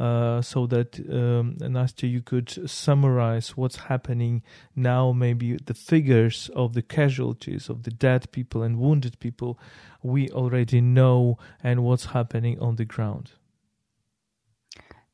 Uh, 0.00 0.40
so 0.40 0.66
that 0.66 0.98
um, 1.10 1.54
Nastya, 1.60 2.10
you 2.10 2.22
could 2.22 2.68
summarize 2.68 3.56
what's 3.56 3.76
happening 3.76 4.42
now, 4.74 5.12
maybe 5.12 5.56
the 5.64 5.74
figures 5.74 6.50
of 6.56 6.72
the 6.72 6.82
casualties, 6.82 7.68
of 7.68 7.84
the 7.84 7.90
dead 7.90 8.32
people 8.32 8.62
and 8.62 8.78
wounded 8.78 9.20
people, 9.20 9.60
we 10.02 10.28
already 10.30 10.80
know, 10.80 11.38
and 11.62 11.84
what's 11.84 12.06
happening 12.06 12.58
on 12.58 12.76
the 12.76 12.86
ground. 12.86 13.32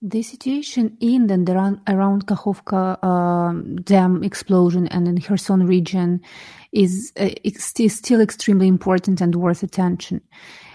The 0.00 0.22
situation 0.22 0.96
in 1.00 1.28
and 1.28 1.48
around, 1.50 2.26
Kakhovka 2.26 2.98
uh, 3.02 3.80
dam 3.82 4.22
explosion 4.22 4.86
and 4.88 5.08
in 5.08 5.20
Kherson 5.20 5.66
region 5.66 6.20
is, 6.70 7.12
uh, 7.18 7.30
is 7.42 7.64
still 7.96 8.20
extremely 8.20 8.68
important 8.68 9.20
and 9.20 9.34
worth 9.34 9.64
attention. 9.64 10.20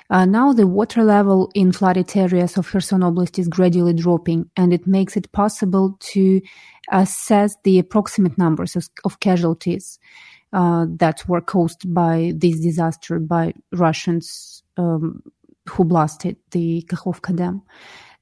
Uh, 0.10 0.26
now 0.26 0.52
the 0.52 0.68
water 0.68 1.06
level 1.06 1.50
in 1.56 1.72
flooded 1.72 2.14
areas 2.18 2.58
of 2.58 2.68
Kherson 2.68 3.00
Oblast 3.00 3.40
is 3.40 3.48
gradually 3.48 3.94
dropping, 3.94 4.50
and 4.58 4.74
it 4.74 4.86
makes 4.86 5.16
it 5.16 5.32
possible 5.32 5.96
to 6.02 6.42
assess 6.92 7.56
the 7.64 7.80
approximate 7.80 8.38
numbers 8.38 8.76
of, 8.76 8.90
of 9.06 9.22
casualties 9.22 10.00
uh, 10.52 10.86
that 10.98 11.24
were 11.30 11.42
caused 11.42 11.94
by 11.94 12.34
this 12.36 12.60
disaster 12.60 13.20
by 13.20 13.54
Russians 13.72 14.64
um, 14.76 15.24
who 15.70 15.86
blasted 15.86 16.36
the 16.52 16.86
Kakhovka 16.90 17.34
Dam. 17.34 17.62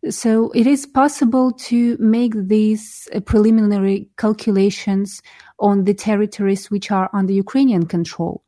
So 0.09 0.49
it 0.51 0.65
is 0.65 0.85
possible 0.87 1.51
to 1.51 1.95
make 1.99 2.33
these 2.35 3.07
uh, 3.13 3.19
preliminary 3.19 4.09
calculations 4.17 5.21
on 5.59 5.83
the 5.83 5.93
territories 5.93 6.71
which 6.71 6.91
are 6.91 7.09
under 7.13 7.33
Ukrainian 7.33 7.85
control. 7.85 8.43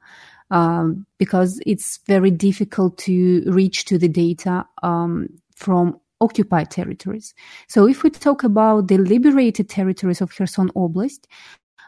Um, 0.52 1.08
because 1.18 1.60
it's 1.66 2.00
very 2.06 2.30
difficult 2.30 3.00
to 3.00 3.44
reach 3.48 3.86
to 3.86 3.98
the 3.98 4.08
data 4.08 4.68
um, 4.84 5.30
from 5.56 6.00
occupied 6.22 6.70
territories. 6.70 7.34
So 7.68 7.88
if 7.88 8.04
we 8.04 8.10
talk 8.10 8.44
about 8.44 8.88
the 8.88 8.98
liberated 8.98 9.68
territories 9.70 10.22
of 10.22 10.36
Kherson 10.36 10.70
Oblast, 10.76 11.26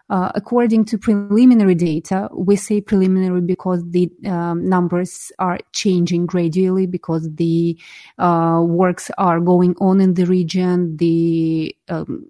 uh, 0.09 0.31
according 0.35 0.85
to 0.85 0.97
preliminary 0.97 1.75
data, 1.75 2.29
we 2.31 2.55
say 2.55 2.79
preliminary 2.79 3.41
because 3.41 3.83
the 3.89 4.09
um, 4.25 4.67
numbers 4.67 5.31
are 5.39 5.59
changing 5.73 6.27
gradually 6.27 6.85
because 6.85 7.27
the 7.35 7.77
uh, 8.19 8.61
works 8.63 9.09
are 9.17 9.39
going 9.39 9.75
on 9.79 10.01
in 10.01 10.13
the 10.13 10.25
region. 10.25 10.95
The 10.97 11.75
um, 11.89 12.29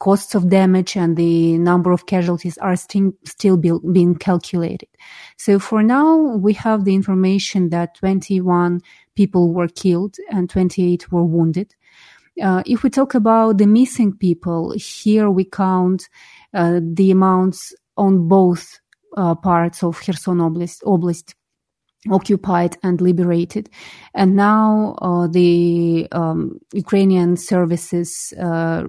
costs 0.00 0.34
of 0.34 0.48
damage 0.48 0.96
and 0.96 1.16
the 1.16 1.56
number 1.58 1.92
of 1.92 2.06
casualties 2.06 2.58
are 2.58 2.74
still 2.76 3.56
be, 3.56 3.70
being 3.92 4.16
calculated. 4.16 4.88
So 5.36 5.58
for 5.58 5.82
now, 5.82 6.16
we 6.16 6.52
have 6.54 6.84
the 6.84 6.94
information 6.94 7.68
that 7.70 7.94
21 7.96 8.80
people 9.14 9.52
were 9.52 9.68
killed 9.68 10.16
and 10.30 10.50
28 10.50 11.12
were 11.12 11.24
wounded. 11.24 11.74
Uh, 12.42 12.64
if 12.66 12.82
we 12.82 12.90
talk 12.90 13.14
about 13.14 13.58
the 13.58 13.66
missing 13.66 14.12
people, 14.12 14.74
here 14.76 15.30
we 15.30 15.44
count 15.44 16.08
the 16.54 17.10
amounts 17.10 17.74
on 17.96 18.28
both 18.28 18.80
uh, 19.16 19.34
parts 19.34 19.82
of 19.82 20.00
Kherson 20.00 20.38
Oblast, 20.38 20.82
Oblast 20.82 21.34
occupied 22.10 22.76
and 22.82 23.00
liberated. 23.00 23.70
And 24.14 24.36
now 24.36 24.96
uh, 25.00 25.26
the 25.26 26.06
um, 26.12 26.58
Ukrainian 26.72 27.36
services 27.36 28.32
uh, 28.40 28.84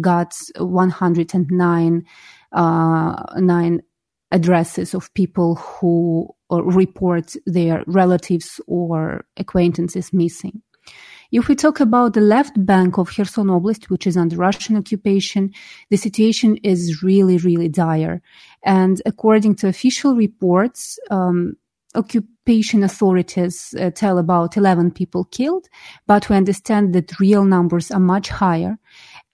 got 0.00 0.34
109 0.58 2.04
uh, 2.52 3.24
nine 3.36 3.82
addresses 4.30 4.94
of 4.94 5.12
people 5.14 5.56
who 5.56 6.28
report 6.50 7.34
their 7.46 7.82
relatives 7.86 8.60
or 8.66 9.24
acquaintances 9.36 10.12
missing. 10.12 10.62
If 11.32 11.48
we 11.48 11.54
talk 11.54 11.80
about 11.80 12.12
the 12.12 12.20
left 12.20 12.64
bank 12.66 12.98
of 12.98 13.08
Kherson 13.08 13.46
Oblast, 13.46 13.88
which 13.88 14.06
is 14.06 14.18
under 14.18 14.36
Russian 14.36 14.76
occupation, 14.76 15.50
the 15.88 15.96
situation 15.96 16.58
is 16.58 17.02
really, 17.02 17.38
really 17.38 17.70
dire. 17.70 18.20
And 18.62 19.00
according 19.06 19.54
to 19.56 19.68
official 19.68 20.14
reports, 20.14 20.98
um, 21.10 21.54
occupation 21.94 22.82
authorities 22.82 23.74
uh, 23.80 23.90
tell 23.90 24.18
about 24.18 24.58
11 24.58 24.90
people 24.90 25.24
killed, 25.24 25.68
but 26.06 26.28
we 26.28 26.36
understand 26.36 26.92
that 26.94 27.18
real 27.18 27.46
numbers 27.46 27.90
are 27.90 28.00
much 28.00 28.28
higher. 28.28 28.78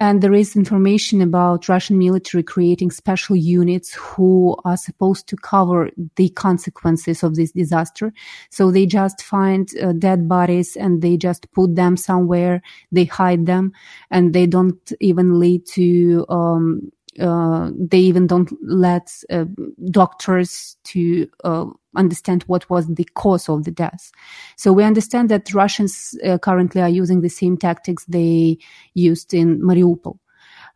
And 0.00 0.22
there 0.22 0.34
is 0.34 0.54
information 0.54 1.20
about 1.20 1.68
Russian 1.68 1.98
military 1.98 2.44
creating 2.44 2.92
special 2.92 3.34
units 3.34 3.94
who 3.94 4.56
are 4.64 4.76
supposed 4.76 5.26
to 5.28 5.36
cover 5.36 5.90
the 6.14 6.28
consequences 6.28 7.24
of 7.24 7.34
this 7.34 7.50
disaster. 7.50 8.12
So 8.48 8.70
they 8.70 8.86
just 8.86 9.22
find 9.22 9.68
uh, 9.82 9.92
dead 9.92 10.28
bodies 10.28 10.76
and 10.76 11.02
they 11.02 11.16
just 11.16 11.50
put 11.50 11.74
them 11.74 11.96
somewhere. 11.96 12.62
They 12.92 13.06
hide 13.06 13.46
them 13.46 13.72
and 14.08 14.32
they 14.32 14.46
don't 14.46 14.92
even 15.00 15.40
lead 15.40 15.66
to, 15.74 16.24
um, 16.28 16.92
uh, 17.20 17.70
they 17.76 17.98
even 17.98 18.26
don't 18.26 18.52
let 18.62 19.12
uh, 19.30 19.44
doctors 19.90 20.76
to 20.84 21.28
uh, 21.44 21.66
understand 21.96 22.42
what 22.44 22.68
was 22.70 22.86
the 22.86 23.04
cause 23.14 23.48
of 23.48 23.64
the 23.64 23.70
death. 23.70 24.10
So 24.56 24.72
we 24.72 24.84
understand 24.84 25.28
that 25.30 25.52
Russians 25.52 26.14
uh, 26.24 26.38
currently 26.38 26.80
are 26.80 26.88
using 26.88 27.20
the 27.20 27.28
same 27.28 27.56
tactics 27.56 28.04
they 28.06 28.58
used 28.94 29.34
in 29.34 29.60
Mariupol. 29.60 30.18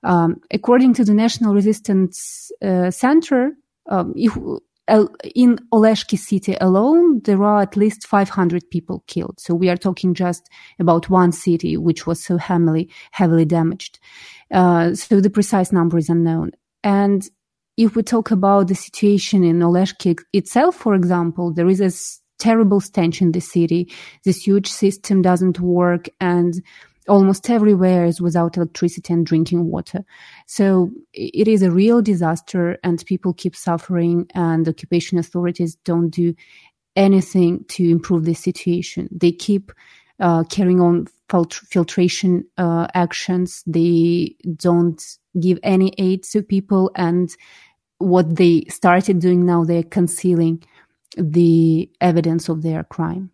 Um, 0.05 0.41
according 0.51 0.95
to 0.95 1.05
the 1.05 1.15
National 1.15 1.55
Resistance 1.55 2.51
uh, 2.61 2.91
Center, 2.91 3.53
um, 3.89 4.13
if, 4.17 4.37
in 5.35 5.59
Oleshki 5.73 6.19
city 6.19 6.57
alone, 6.61 7.21
there 7.25 7.43
are 7.43 7.63
at 7.63 7.77
least 7.77 8.07
500 8.07 8.71
people 8.71 9.05
killed. 9.07 9.41
So 9.41 9.55
we 9.55 9.71
are 9.71 9.77
talking 9.77 10.15
just 10.15 10.49
about 10.79 11.09
one 11.09 11.33
city, 11.33 11.77
which 11.77 12.07
was 12.07 12.23
so 12.23 12.37
heavily, 12.37 12.91
heavily 13.13 13.45
damaged. 13.45 13.99
Uh, 14.51 14.95
so 14.95 15.21
the 15.21 15.31
precise 15.31 15.73
number 15.73 15.99
is 15.99 16.09
unknown. 16.09 16.53
And 16.85 17.23
if 17.77 17.97
we 17.97 18.03
talk 18.03 18.31
about 18.31 18.69
the 18.69 18.75
situation 18.75 19.45
in 19.45 19.61
Oleshki 19.61 20.19
itself, 20.33 20.77
for 20.77 20.95
example, 20.95 21.53
there 21.53 21.69
is 21.69 21.81
a 21.81 21.91
terrible 22.43 22.81
stench 22.81 23.23
in 23.23 23.33
the 23.33 23.41
city. 23.41 23.91
This 24.25 24.43
huge 24.47 24.69
system 24.69 25.23
doesn't 25.23 25.61
work 25.61 26.09
and 26.21 26.63
almost 27.09 27.49
everywhere 27.51 28.05
is 28.05 28.21
without 28.21 28.57
electricity 28.57 29.13
and 29.13 29.27
drinking 29.27 29.67
water. 29.67 30.05
So 30.47 30.91
it 31.13 31.49
is 31.49 31.63
a 31.63 31.71
real 31.71 32.03
disaster 32.03 32.79
and 32.85 33.05
people 33.07 33.35
keep 33.35 33.57
suffering 33.57 34.27
and 34.35 34.69
occupation 34.69 35.19
authorities 35.19 35.77
don't 35.85 36.11
do 36.11 36.35
anything 36.95 37.65
to 37.69 37.89
improve 37.91 38.25
the 38.25 38.35
situation. 38.35 39.09
They 39.11 39.33
keep 39.33 39.73
uh, 40.21 40.45
carrying 40.45 40.81
on 40.81 41.09
filtration 41.71 42.45
uh, 42.59 42.87
actions. 42.95 43.63
They 43.67 44.37
don't 44.57 45.03
give 45.41 45.59
any 45.63 45.95
aid 45.99 46.23
to 46.25 46.43
people 46.43 46.91
and 46.95 47.35
what 47.99 48.37
they 48.37 48.65
started 48.69 49.21
doing 49.21 49.47
now 49.47 49.65
they're 49.65 49.83
concealing 49.83 50.63
the 51.17 51.91
evidence 52.01 52.49
of 52.49 52.63
their 52.63 52.83
crime 52.85 53.31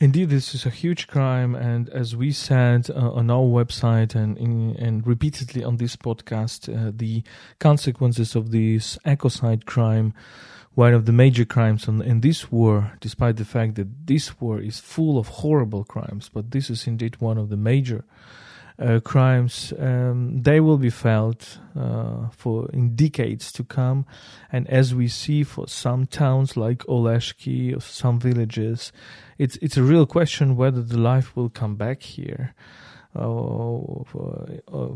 Indeed, 0.00 0.30
this 0.30 0.56
is 0.56 0.66
a 0.66 0.70
huge 0.70 1.06
crime, 1.06 1.54
and 1.54 1.88
as 1.90 2.16
we 2.16 2.32
said 2.32 2.90
uh, 2.90 3.12
on 3.12 3.30
our 3.30 3.44
website 3.44 4.16
and 4.16 4.36
in, 4.36 4.74
and 4.76 5.06
repeatedly 5.06 5.62
on 5.62 5.76
this 5.76 5.94
podcast, 5.94 6.68
uh, 6.68 6.90
the 6.92 7.22
consequences 7.60 8.34
of 8.34 8.50
this 8.50 8.98
ecocide 9.06 9.66
crime, 9.66 10.12
one 10.74 10.94
of 10.94 11.06
the 11.06 11.12
major 11.12 11.44
crimes 11.44 11.86
in, 11.86 12.02
in 12.02 12.22
this 12.22 12.50
war, 12.50 12.92
despite 13.00 13.36
the 13.36 13.44
fact 13.44 13.76
that 13.76 14.08
this 14.08 14.40
war 14.40 14.60
is 14.60 14.80
full 14.80 15.16
of 15.16 15.28
horrible 15.28 15.84
crimes, 15.84 16.28
but 16.28 16.50
this 16.50 16.70
is 16.70 16.88
indeed 16.88 17.20
one 17.20 17.38
of 17.38 17.48
the 17.48 17.56
major 17.56 18.04
uh, 18.78 18.98
crimes, 18.98 19.72
um, 19.78 20.42
they 20.42 20.58
will 20.58 20.78
be 20.78 20.90
felt 20.90 21.58
uh, 21.78 22.28
for 22.30 22.68
in 22.72 22.96
decades 22.96 23.52
to 23.52 23.62
come. 23.62 24.04
And 24.50 24.68
as 24.68 24.92
we 24.92 25.06
see 25.06 25.44
for 25.44 25.68
some 25.68 26.06
towns 26.06 26.56
like 26.56 26.78
Oleshki 26.88 27.76
or 27.76 27.80
some 27.80 28.18
villages, 28.18 28.92
it's 29.38 29.56
it's 29.56 29.76
a 29.76 29.82
real 29.82 30.06
question 30.06 30.56
whether 30.56 30.82
the 30.82 30.98
life 30.98 31.36
will 31.36 31.48
come 31.48 31.76
back 31.76 32.02
here, 32.02 32.54
uh, 33.14 33.78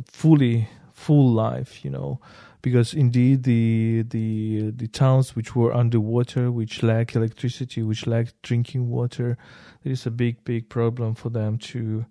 fully 0.07 0.69
full 0.93 1.31
life, 1.33 1.85
you 1.85 1.91
know. 1.91 2.21
Because 2.61 2.93
indeed, 2.93 3.45
the 3.45 4.03
the 4.03 4.73
the 4.73 4.89
towns 4.89 5.37
which 5.37 5.55
were 5.55 5.73
underwater, 5.73 6.51
which 6.51 6.83
lack 6.83 7.15
electricity, 7.15 7.83
which 7.83 8.07
lack 8.07 8.29
drinking 8.43 8.89
water, 8.91 9.37
there 9.83 9.93
is 9.93 10.07
a 10.07 10.11
big 10.11 10.45
big 10.45 10.69
problem 10.69 11.15
for 11.15 11.31
them 11.31 11.59
to 11.59 12.05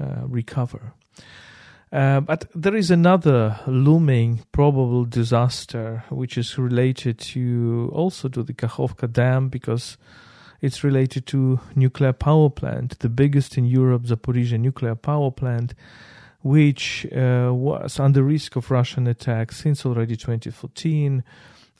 uh, 0.00 0.22
recover. 0.26 0.92
Uh, 1.90 2.20
but 2.20 2.44
there 2.54 2.76
is 2.76 2.90
another 2.90 3.58
looming 3.66 4.44
probable 4.52 5.06
disaster 5.06 6.04
which 6.10 6.36
is 6.36 6.58
related 6.58 7.18
to 7.18 7.90
also 7.94 8.28
to 8.28 8.42
the 8.42 8.52
Kakhovka 8.52 9.10
Dam 9.10 9.48
because 9.48 9.96
it's 10.60 10.82
related 10.82 11.26
to 11.26 11.60
nuclear 11.74 12.12
power 12.12 12.50
plant, 12.50 12.98
the 12.98 13.08
biggest 13.08 13.56
in 13.56 13.64
Europe, 13.64 14.04
Zaporizhia 14.04 14.58
nuclear 14.58 14.94
power 14.94 15.30
plant, 15.30 15.74
which 16.40 17.06
uh, 17.12 17.50
was 17.52 17.98
under 18.00 18.22
risk 18.22 18.56
of 18.56 18.70
Russian 18.70 19.06
attack 19.06 19.52
since 19.52 19.84
already 19.84 20.16
2014, 20.16 21.22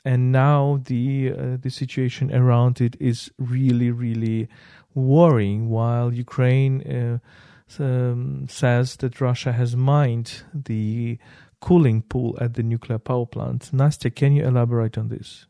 and 0.05 0.31
now 0.31 0.79
the 0.85 1.31
uh, 1.31 1.57
the 1.59 1.69
situation 1.69 2.33
around 2.33 2.79
it 2.79 2.95
is 2.99 3.31
really 3.37 3.91
really 3.91 4.47
worrying. 4.93 5.69
While 5.69 6.13
Ukraine 6.13 6.81
uh, 6.81 7.83
um, 7.83 8.47
says 8.49 8.95
that 8.97 9.21
Russia 9.21 9.51
has 9.51 9.75
mined 9.75 10.43
the 10.53 11.17
cooling 11.59 12.01
pool 12.01 12.37
at 12.39 12.53
the 12.53 12.63
nuclear 12.63 12.97
power 12.99 13.25
plant. 13.25 13.69
Nastya, 13.73 14.15
can 14.15 14.33
you 14.33 14.45
elaborate 14.45 14.97
on 14.97 15.09
this? 15.09 15.45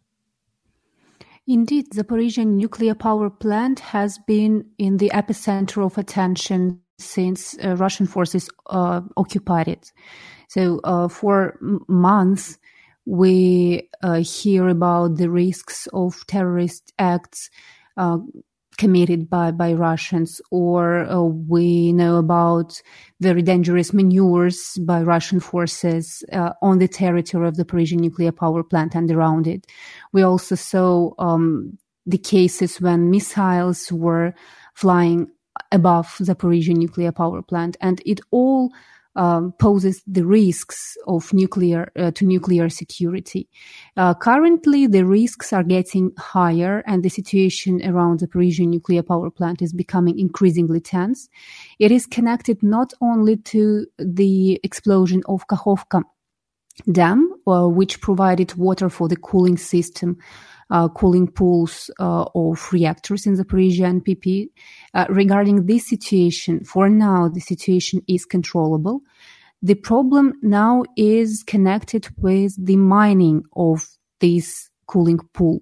Indeed, 1.49 1.91
Zaporizhia 1.93 2.47
nuclear 2.47 2.95
power 2.95 3.29
plant 3.31 3.81
has 3.81 4.19
been 4.19 4.65
in 4.79 4.97
the 4.99 5.11
epicenter 5.13 5.85
of 5.85 5.99
attention 5.99 6.81
since 6.99 7.57
uh, 7.65 7.75
Russian 7.77 8.07
forces 8.07 8.49
uh, 8.67 9.01
occupied 9.17 9.69
it. 9.69 9.93
So, 10.49 10.81
uh, 10.85 11.09
for 11.09 11.59
m- 11.61 11.81
months, 11.89 12.59
we 13.05 13.89
uh, 14.03 14.23
hear 14.23 14.69
about 14.69 15.17
the 15.17 15.29
risks 15.31 15.89
of 15.93 16.25
terrorist 16.27 16.93
acts 16.99 17.51
uh, 17.97 18.19
committed 18.77 19.29
by, 19.29 19.51
by 19.51 19.73
Russians, 19.73 20.41
or 20.51 20.99
uh, 20.99 21.21
we 21.21 21.91
know 21.91 22.17
about 22.17 22.81
very 23.19 23.41
dangerous 23.41 23.93
maneuvers 23.93 24.77
by 24.81 25.01
Russian 25.01 25.39
forces 25.39 26.23
uh, 26.31 26.53
on 26.61 26.79
the 26.79 26.87
territory 26.87 27.47
of 27.47 27.57
the 27.57 27.65
Zaporizhzhia 27.65 27.99
nuclear 27.99 28.31
power 28.31 28.63
plant 28.63 28.95
and 28.95 29.11
around 29.11 29.47
it. 29.47 29.67
We 30.13 30.21
also 30.21 30.55
saw 30.55 31.11
um, 31.19 31.77
the 32.05 32.17
cases 32.17 32.79
when 32.79 33.11
missiles 33.11 33.91
were 33.91 34.33
flying 34.75 35.27
above 35.71 36.15
the 36.19 36.33
Zaporizhzhia 36.33 36.75
nuclear 36.75 37.11
power 37.11 37.41
plant, 37.41 37.75
and 37.81 38.01
it 38.05 38.21
all 38.31 38.71
um, 39.19 39.51
poses 39.59 40.01
the 40.07 40.25
risks 40.25 40.95
of 41.05 41.33
nuclear 41.33 41.91
uh, 41.97 42.09
to 42.11 42.25
nuclear 42.25 42.69
security. 42.69 43.49
Uh, 43.97 44.13
currently, 44.13 44.87
the 44.87 45.05
risks 45.05 45.51
are 45.51 45.63
getting 45.63 46.11
higher, 46.17 46.81
and 46.87 47.03
the 47.03 47.09
situation 47.09 47.81
around 47.85 48.21
the 48.21 48.27
Zaporizhzhia 48.27 48.65
nuclear 48.65 49.03
power 49.03 49.29
plant 49.29 49.61
is 49.61 49.73
becoming 49.73 50.17
increasingly 50.17 50.79
tense. 50.79 51.27
It 51.79 51.91
is 51.91 52.05
connected 52.05 52.63
not 52.63 52.93
only 53.01 53.35
to 53.51 53.85
the 53.97 54.57
explosion 54.63 55.21
of 55.27 55.45
Kakhovka 55.47 56.03
dam, 56.89 57.29
uh, 57.45 57.67
which 57.67 57.99
provided 57.99 58.55
water 58.55 58.89
for 58.89 59.09
the 59.09 59.17
cooling 59.17 59.57
system 59.57 60.17
cooling 60.89 61.27
pools 61.27 61.89
uh, 61.99 62.25
of 62.35 62.71
reactors 62.71 63.25
in 63.25 63.35
the 63.35 63.43
Zaporizhzhia 63.43 64.01
PP. 64.01 64.49
Uh, 64.93 65.05
regarding 65.09 65.65
this 65.65 65.87
situation, 65.87 66.63
for 66.63 66.89
now, 66.89 67.27
the 67.27 67.39
situation 67.39 68.01
is 68.07 68.25
controllable. 68.25 69.01
The 69.61 69.75
problem 69.75 70.33
now 70.41 70.83
is 70.95 71.43
connected 71.43 72.07
with 72.17 72.53
the 72.63 72.77
mining 72.77 73.43
of 73.55 73.87
this 74.19 74.69
cooling 74.87 75.19
pool. 75.33 75.61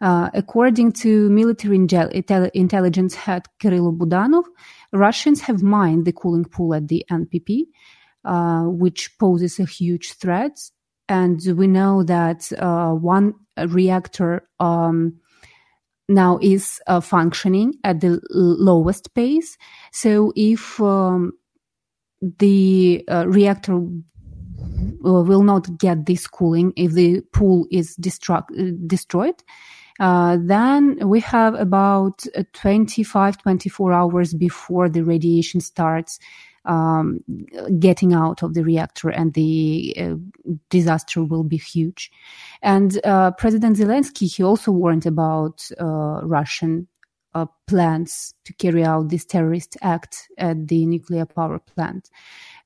Uh, 0.00 0.28
according 0.34 0.92
to 0.92 1.30
military 1.30 1.78
intel- 1.78 2.50
intelligence 2.52 3.14
head 3.14 3.46
Kirill 3.58 3.92
Budanov, 3.92 4.44
Russians 4.92 5.40
have 5.40 5.62
mined 5.62 6.04
the 6.04 6.12
cooling 6.12 6.44
pool 6.44 6.74
at 6.74 6.88
the 6.88 7.04
NPP, 7.10 7.64
uh, 8.24 8.64
which 8.64 9.18
poses 9.18 9.58
a 9.58 9.64
huge 9.64 10.12
threat. 10.12 10.58
And 11.08 11.40
we 11.56 11.66
know 11.66 12.02
that 12.02 12.50
uh, 12.58 12.92
one 12.92 13.34
reactor 13.56 14.48
um, 14.58 15.20
now 16.08 16.38
is 16.40 16.80
uh, 16.86 17.00
functioning 17.00 17.74
at 17.84 18.00
the 18.00 18.20
lowest 18.30 19.14
pace. 19.14 19.56
So 19.92 20.32
if 20.36 20.80
um, 20.80 21.32
the 22.20 23.04
uh, 23.08 23.26
reactor 23.28 23.80
will 25.00 25.42
not 25.42 25.78
get 25.78 26.06
this 26.06 26.26
cooling, 26.26 26.72
if 26.76 26.92
the 26.92 27.20
pool 27.32 27.66
is 27.70 27.96
destruct- 27.96 28.86
destroyed, 28.86 29.42
uh, 29.98 30.36
then 30.40 30.98
we 31.08 31.20
have 31.20 31.54
about 31.54 32.24
uh, 32.36 32.42
25, 32.52 33.38
24 33.38 33.92
hours 33.92 34.34
before 34.34 34.88
the 34.88 35.02
radiation 35.02 35.60
starts 35.60 36.18
um, 36.66 37.20
getting 37.78 38.12
out 38.12 38.42
of 38.42 38.54
the 38.54 38.64
reactor 38.64 39.08
and 39.08 39.34
the 39.34 39.96
uh, 39.98 40.14
disaster 40.68 41.24
will 41.24 41.44
be 41.44 41.56
huge. 41.56 42.10
And 42.62 43.00
uh, 43.04 43.30
President 43.32 43.76
Zelensky, 43.76 44.34
he 44.34 44.42
also 44.42 44.72
warned 44.72 45.06
about 45.06 45.68
uh, 45.80 46.20
Russian 46.22 46.88
uh, 47.34 47.46
plans 47.66 48.34
to 48.44 48.52
carry 48.54 48.82
out 48.82 49.10
this 49.10 49.24
terrorist 49.24 49.76
act 49.82 50.28
at 50.38 50.68
the 50.68 50.86
nuclear 50.86 51.26
power 51.26 51.58
plant. 51.58 52.10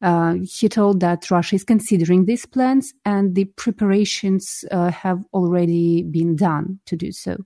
Uh, 0.02 0.36
he 0.42 0.68
told 0.68 1.00
that 1.00 1.30
Russia 1.30 1.56
is 1.56 1.64
considering 1.64 2.24
these 2.24 2.46
plans 2.46 2.94
and 3.04 3.34
the 3.34 3.44
preparations 3.44 4.64
uh, 4.70 4.90
have 4.90 5.22
already 5.34 6.02
been 6.02 6.34
done 6.36 6.78
to 6.86 6.96
do 6.96 7.12
so. 7.12 7.36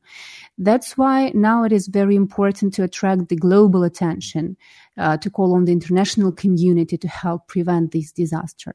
That's 0.56 0.96
why 0.96 1.32
now 1.34 1.64
it 1.64 1.72
is 1.72 1.88
very 1.88 2.14
important 2.14 2.72
to 2.74 2.84
attract 2.84 3.28
the 3.28 3.36
global 3.36 3.82
attention, 3.82 4.56
uh, 4.96 5.16
to 5.16 5.30
call 5.30 5.54
on 5.54 5.64
the 5.64 5.72
international 5.72 6.30
community 6.30 6.96
to 6.96 7.08
help 7.08 7.48
prevent 7.48 7.90
this 7.90 8.12
disaster. 8.12 8.74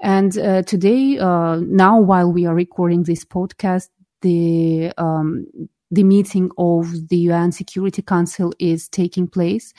And 0.00 0.36
uh, 0.38 0.62
today, 0.62 1.18
uh, 1.18 1.56
now 1.56 2.00
while 2.00 2.32
we 2.32 2.46
are 2.46 2.54
recording 2.54 3.04
this 3.04 3.24
podcast, 3.24 3.88
the 4.22 4.92
um, 4.96 5.46
the 5.90 6.04
meeting 6.04 6.50
of 6.58 7.08
the 7.08 7.16
UN 7.16 7.52
Security 7.52 8.02
Council 8.02 8.52
is 8.58 8.88
taking 8.88 9.26
place. 9.26 9.72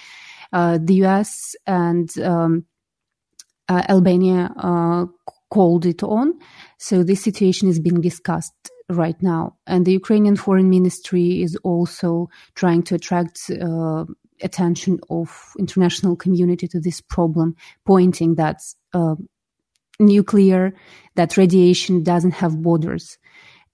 Uh, 0.52 0.80
the 0.82 1.06
US 1.06 1.56
and 1.68 2.18
um, 2.20 2.66
uh, 3.70 3.84
Albania 3.88 4.52
uh, 4.58 5.06
called 5.50 5.86
it 5.86 6.04
on. 6.04 6.34
So 6.78 7.04
this 7.04 7.24
situation 7.24 7.70
is 7.70 7.80
being 7.80 8.02
discussed 8.02 8.54
right 8.90 9.22
now. 9.22 9.56
And 9.68 9.86
the 9.86 9.94
Ukrainian 9.94 10.36
Foreign 10.36 10.70
Ministry 10.70 11.42
is 11.44 11.56
also 11.64 12.30
trying 12.56 12.84
to 12.84 12.96
attract 12.96 13.52
uh, 13.52 14.06
attention 14.42 15.00
of 15.10 15.54
international 15.60 16.16
community 16.16 16.68
to 16.68 16.80
this 16.80 17.02
problem, 17.02 17.56
pointing 17.86 18.36
that 18.36 18.62
uh, 18.94 19.16
nuclear, 20.00 20.74
that 21.16 21.38
radiation 21.38 22.04
doesn't 22.04 22.32
have 22.32 22.62
borders. 22.62 23.18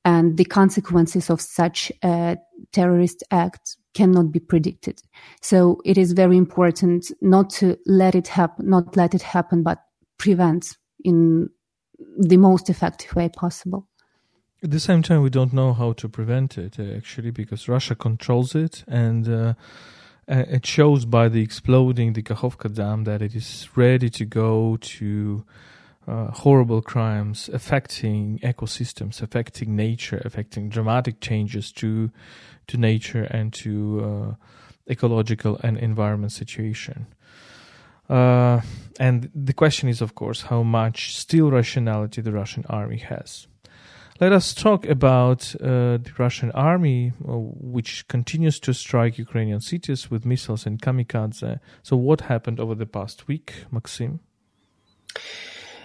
And 0.03 0.37
the 0.37 0.45
consequences 0.45 1.29
of 1.29 1.41
such 1.41 1.91
a 2.03 2.37
terrorist 2.71 3.23
act 3.31 3.77
cannot 3.93 4.31
be 4.31 4.39
predicted. 4.39 5.01
So 5.41 5.81
it 5.85 5.97
is 5.97 6.11
very 6.11 6.37
important 6.37 7.11
not 7.21 7.49
to 7.51 7.77
let 7.85 8.13
it 8.13 8.27
happen, 8.27 8.69
not 8.69 8.95
let 8.95 9.15
it 9.15 9.21
happen, 9.23 9.63
but 9.63 9.79
prevent 10.17 10.77
in 11.03 11.49
the 12.17 12.37
most 12.37 12.69
effective 12.69 13.15
way 13.15 13.29
possible. 13.29 13.87
At 14.63 14.71
the 14.71 14.79
same 14.79 15.03
time, 15.03 15.21
we 15.21 15.29
don't 15.29 15.53
know 15.53 15.73
how 15.73 15.93
to 15.93 16.09
prevent 16.09 16.57
it 16.57 16.79
uh, 16.79 16.83
actually 16.97 17.31
because 17.31 17.67
Russia 17.67 17.95
controls 17.95 18.55
it, 18.55 18.83
and 18.87 19.27
uh, 19.27 19.53
it 20.27 20.65
shows 20.65 21.05
by 21.05 21.29
the 21.29 21.41
exploding 21.41 22.13
the 22.13 22.23
Kakhovka 22.23 22.73
dam 22.73 23.03
that 23.03 23.21
it 23.21 23.35
is 23.35 23.69
ready 23.75 24.09
to 24.09 24.25
go 24.25 24.77
to 24.77 25.45
uh, 26.07 26.31
horrible 26.31 26.81
crimes 26.81 27.49
affecting 27.53 28.39
ecosystems, 28.39 29.21
affecting 29.21 29.75
nature, 29.75 30.21
affecting 30.25 30.69
dramatic 30.69 31.19
changes 31.19 31.71
to 31.73 32.11
to 32.67 32.77
nature 32.77 33.23
and 33.23 33.53
to 33.53 34.01
uh, 34.03 34.91
ecological 34.91 35.59
and 35.63 35.77
environment 35.77 36.31
situation. 36.31 37.07
Uh, 38.09 38.61
and 38.99 39.29
the 39.33 39.53
question 39.53 39.89
is, 39.89 40.01
of 40.01 40.15
course, 40.15 40.43
how 40.43 40.63
much 40.63 41.15
still 41.15 41.51
rationality 41.51 42.21
the 42.21 42.31
Russian 42.31 42.63
army 42.69 42.97
has. 42.97 43.47
Let 44.21 44.31
us 44.31 44.53
talk 44.53 44.85
about 44.85 45.53
uh, 45.55 45.97
the 45.97 46.11
Russian 46.17 46.51
army, 46.51 47.11
uh, 47.27 47.33
which 47.33 48.07
continues 48.07 48.61
to 48.61 48.73
strike 48.73 49.17
Ukrainian 49.17 49.59
cities 49.59 50.09
with 50.09 50.25
missiles 50.25 50.65
and 50.65 50.81
kamikaze. 50.81 51.59
So, 51.83 51.97
what 51.97 52.21
happened 52.21 52.61
over 52.61 52.75
the 52.75 52.85
past 52.85 53.27
week, 53.27 53.65
Maksym? 53.73 54.19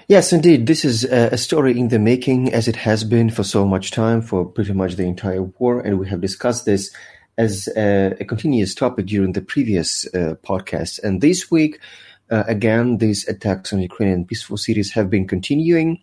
Yes, 0.06 0.32
indeed. 0.32 0.66
This 0.66 0.84
is 0.84 1.04
a 1.04 1.36
story 1.36 1.78
in 1.78 1.88
the 1.88 1.98
making, 1.98 2.52
as 2.52 2.66
it 2.66 2.76
has 2.76 3.04
been 3.04 3.30
for 3.30 3.44
so 3.44 3.64
much 3.64 3.90
time, 3.92 4.22
for 4.22 4.44
pretty 4.44 4.72
much 4.72 4.96
the 4.96 5.04
entire 5.04 5.42
war. 5.42 5.80
And 5.80 6.00
we 6.00 6.08
have 6.08 6.20
discussed 6.20 6.64
this 6.64 6.92
as 7.38 7.68
a, 7.76 8.16
a 8.20 8.24
continuous 8.24 8.74
topic 8.74 9.06
during 9.06 9.32
the 9.32 9.40
previous 9.40 10.06
uh, 10.14 10.34
podcast. 10.42 11.00
And 11.02 11.20
this 11.20 11.50
week, 11.50 11.80
uh, 12.30 12.44
again, 12.46 12.98
these 12.98 13.26
attacks 13.28 13.72
on 13.72 13.80
Ukrainian 13.80 14.24
peaceful 14.24 14.56
cities 14.56 14.92
have 14.92 15.10
been 15.10 15.26
continuing. 15.26 16.00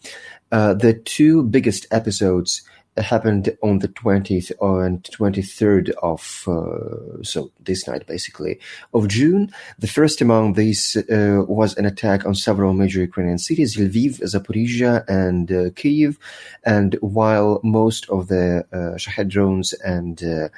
Uh, 0.52 0.74
the 0.74 0.94
two 0.94 1.44
biggest 1.44 1.86
episodes 1.92 2.62
happened 3.02 3.56
on 3.62 3.80
the 3.80 3.88
20th 3.88 4.52
and 4.62 5.04
23rd 5.04 5.92
of, 6.02 6.44
uh, 6.48 7.24
so 7.24 7.52
this 7.60 7.88
night 7.88 8.06
basically, 8.08 8.60
of 8.94 9.08
June. 9.08 9.52
The 9.80 9.88
first 9.88 10.22
among 10.22 10.54
these 10.54 10.98
uh, 10.98 11.44
was 11.48 11.78
an 11.78 11.86
attack 11.86 12.26
on 12.26 12.36
several 12.36 12.74
major 12.74 13.00
Ukrainian 13.00 13.38
cities, 13.38 13.78
Lviv, 13.78 14.20
Zaporizhia, 14.22 15.08
and 15.08 15.52
uh, 15.52 15.70
Kyiv. 15.72 16.18
And 16.66 16.96
while 17.02 17.60
most 17.64 18.10
of 18.10 18.28
the 18.28 18.66
uh, 18.72 18.98
Shahed 18.98 19.30
drones 19.30 19.74
and 19.74 20.24
uh, 20.24 20.50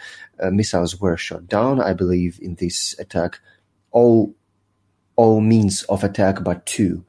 uh, 0.41 0.49
missiles 0.51 0.99
were 0.99 1.17
shot 1.17 1.47
down, 1.47 1.81
I 1.81 1.93
believe 1.93 2.39
in 2.41 2.55
this 2.55 2.97
attack, 2.99 3.39
all 3.91 4.33
all 5.19 5.41
means 5.41 5.83
of 5.83 6.03
attack 6.03 6.43
but 6.45 6.65
two 6.65 7.03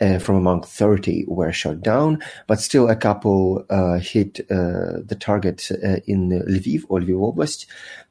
uh, 0.00 0.18
from 0.18 0.36
among 0.36 0.62
30 0.62 1.24
were 1.26 1.52
shot 1.52 1.80
down, 1.80 2.22
but 2.46 2.60
still 2.60 2.88
a 2.88 2.96
couple 2.96 3.64
uh, 3.70 3.98
hit 3.98 4.40
uh, 4.50 5.00
the 5.04 5.16
target 5.18 5.68
uh, 5.72 5.96
in 6.06 6.28
Lviv 6.28 6.84
or 6.88 7.00
Lviv 7.00 7.34
Oblast. 7.34 7.66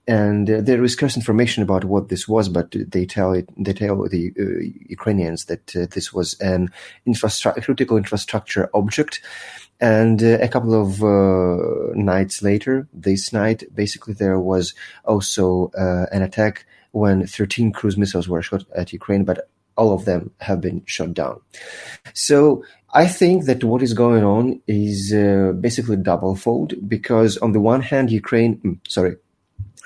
And 0.08 0.50
uh, 0.50 0.62
there 0.62 0.84
is 0.84 0.94
scarce 0.94 1.16
information 1.16 1.64
about 1.64 1.86
what 1.86 2.10
this 2.10 2.28
was, 2.28 2.50
but 2.50 2.76
they 2.76 3.06
tell 3.06 3.34
it, 3.34 3.50
they 3.58 3.74
tell 3.74 4.08
the 4.08 4.34
uh, 4.40 4.44
Ukrainians 4.90 5.46
that 5.46 5.68
this 5.92 6.12
was 6.14 6.34
an 6.40 6.70
critical 7.06 7.98
infrastructure 7.98 8.70
object. 8.74 9.22
And 9.80 10.22
a 10.22 10.48
couple 10.48 10.74
of 10.74 11.02
nights 11.96 12.42
later, 12.42 12.88
this 12.94 13.34
night, 13.34 13.64
basically 13.76 14.14
there 14.14 14.40
was 14.40 14.74
also 15.04 15.72
an 15.76 16.22
attack 16.22 16.66
when 16.96 17.28
13 17.28 17.74
cruise 17.74 17.98
missiles 17.98 18.30
were 18.30 18.42
shot 18.42 18.64
at 18.74 18.94
Ukraine, 18.94 19.26
but 19.26 19.50
all 19.76 19.94
of 19.94 20.06
them 20.06 20.32
have 20.40 20.62
been 20.62 20.82
shot 20.86 21.14
down. 21.14 21.42
So 22.14 22.64
I 22.94 23.06
think 23.06 23.46
that 23.46 23.66
what 23.66 23.82
is 23.82 23.94
going 23.94 24.24
on 24.24 24.62
is 24.66 25.14
uh, 25.14 25.52
basically 25.60 25.98
double-fold 25.98 26.88
because 26.88 27.38
on 27.40 27.52
the 27.52 27.60
one 27.60 27.82
hand, 27.82 28.12
Ukraine, 28.12 28.58
mm, 28.60 28.78
sorry, 28.88 29.18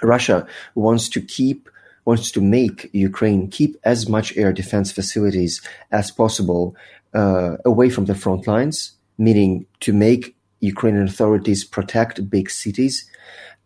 Russia 0.03 0.45
wants 0.75 1.09
to 1.09 1.19
keep 1.21 1.67
wants 2.05 2.31
to 2.31 2.41
make 2.41 2.89
Ukraine 2.93 3.49
keep 3.49 3.75
as 3.83 4.07
much 4.07 4.35
air 4.37 4.51
defense 4.53 4.91
facilities 4.91 5.61
as 5.91 6.09
possible 6.09 6.75
uh, 7.13 7.57
away 7.65 7.89
from 7.89 8.05
the 8.05 8.15
front 8.15 8.47
lines, 8.47 8.93
meaning 9.17 9.65
to 9.81 9.91
make 9.93 10.35
Ukrainian 10.59 11.05
authorities 11.05 11.63
protect 11.63 12.29
big 12.29 12.49
cities 12.49 12.95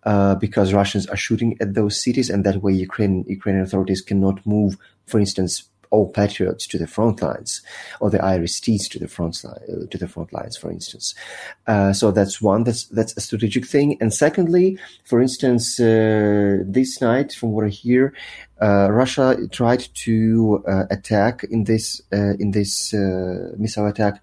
uh, 0.05 0.35
because 0.35 0.73
Russians 0.73 1.07
are 1.07 1.17
shooting 1.17 1.57
at 1.61 1.73
those 1.73 2.01
cities, 2.01 2.29
and 2.29 2.43
that 2.43 2.61
way 2.61 2.73
Ukraine, 2.73 3.23
Ukrainian 3.27 3.63
authorities 3.63 4.01
cannot 4.01 4.45
move, 4.45 4.77
for 5.05 5.19
instance, 5.19 5.69
all 5.91 6.09
patriots 6.09 6.65
to 6.65 6.79
the 6.79 6.87
front 6.87 7.21
lines, 7.21 7.61
or 7.99 8.09
the 8.09 8.23
IRIS-Ts 8.23 8.87
to 8.89 8.97
the 8.99 9.07
front 9.07 9.43
line, 9.43 9.87
to 9.91 9.97
the 9.97 10.07
front 10.07 10.33
lines, 10.33 10.57
for 10.57 10.71
instance. 10.71 11.13
Uh, 11.67 11.93
so 11.93 12.09
that's 12.09 12.41
one. 12.41 12.63
That's 12.63 12.85
that's 12.85 13.15
a 13.15 13.21
strategic 13.21 13.67
thing. 13.67 13.97
And 14.01 14.11
secondly, 14.11 14.79
for 15.05 15.21
instance, 15.21 15.79
uh, 15.79 16.63
this 16.65 16.99
night, 16.99 17.33
from 17.33 17.51
what 17.51 17.65
I 17.65 17.69
hear, 17.69 18.13
uh, 18.59 18.89
Russia 18.91 19.37
tried 19.51 19.87
to 20.05 20.63
uh, 20.67 20.85
attack 20.89 21.43
in 21.43 21.65
this 21.65 22.01
uh, 22.11 22.33
in 22.39 22.51
this 22.51 22.93
uh, 22.93 23.51
missile 23.57 23.85
attack 23.85 24.19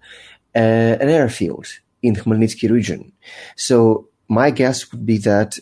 an 0.53 1.09
airfield 1.09 1.67
in 2.01 2.15
Khmelnytsky 2.15 2.69
region. 2.69 3.13
So 3.55 4.09
my 4.27 4.51
guess 4.51 4.91
would 4.91 5.05
be 5.05 5.17
that, 5.19 5.59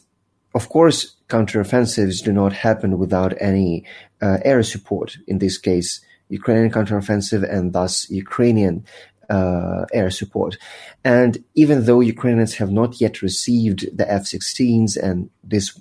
of 0.53 0.69
course, 0.69 1.15
counteroffensives 1.27 2.23
do 2.23 2.31
not 2.31 2.53
happen 2.53 2.97
without 2.97 3.33
any 3.39 3.85
uh, 4.21 4.37
air 4.43 4.63
support, 4.63 5.17
in 5.27 5.37
this 5.39 5.57
case, 5.57 6.01
Ukrainian 6.29 6.71
counteroffensive 6.71 7.43
and 7.51 7.73
thus 7.73 8.09
Ukrainian 8.09 8.85
uh, 9.29 9.85
air 9.93 10.09
support. 10.09 10.57
And 11.03 11.43
even 11.55 11.85
though 11.85 11.99
Ukrainians 11.99 12.55
have 12.55 12.71
not 12.71 12.99
yet 12.99 13.21
received 13.21 13.95
the 13.95 14.11
F-16s, 14.11 14.97
and 14.97 15.29
this 15.43 15.79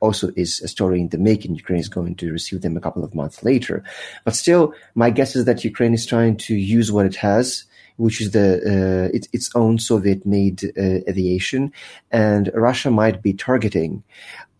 also 0.00 0.30
is 0.36 0.60
a 0.60 0.68
story 0.68 1.00
in 1.00 1.08
the 1.08 1.18
making, 1.18 1.54
Ukraine 1.54 1.80
is 1.80 1.88
going 1.88 2.16
to 2.16 2.32
receive 2.32 2.62
them 2.62 2.76
a 2.76 2.80
couple 2.80 3.04
of 3.04 3.14
months 3.14 3.44
later. 3.44 3.84
But 4.24 4.34
still, 4.34 4.74
my 4.94 5.10
guess 5.10 5.36
is 5.36 5.44
that 5.44 5.64
Ukraine 5.64 5.94
is 5.94 6.06
trying 6.06 6.36
to 6.38 6.54
use 6.54 6.90
what 6.90 7.06
it 7.06 7.16
has 7.16 7.64
which 8.04 8.18
is 8.22 8.28
the 8.36 8.48
uh, 8.72 9.16
it, 9.16 9.24
its 9.36 9.48
own 9.62 9.74
Soviet-made 9.90 10.58
uh, 10.64 11.10
aviation, 11.10 11.62
and 12.10 12.44
Russia 12.68 12.90
might 13.02 13.18
be 13.26 13.32
targeting 13.48 13.92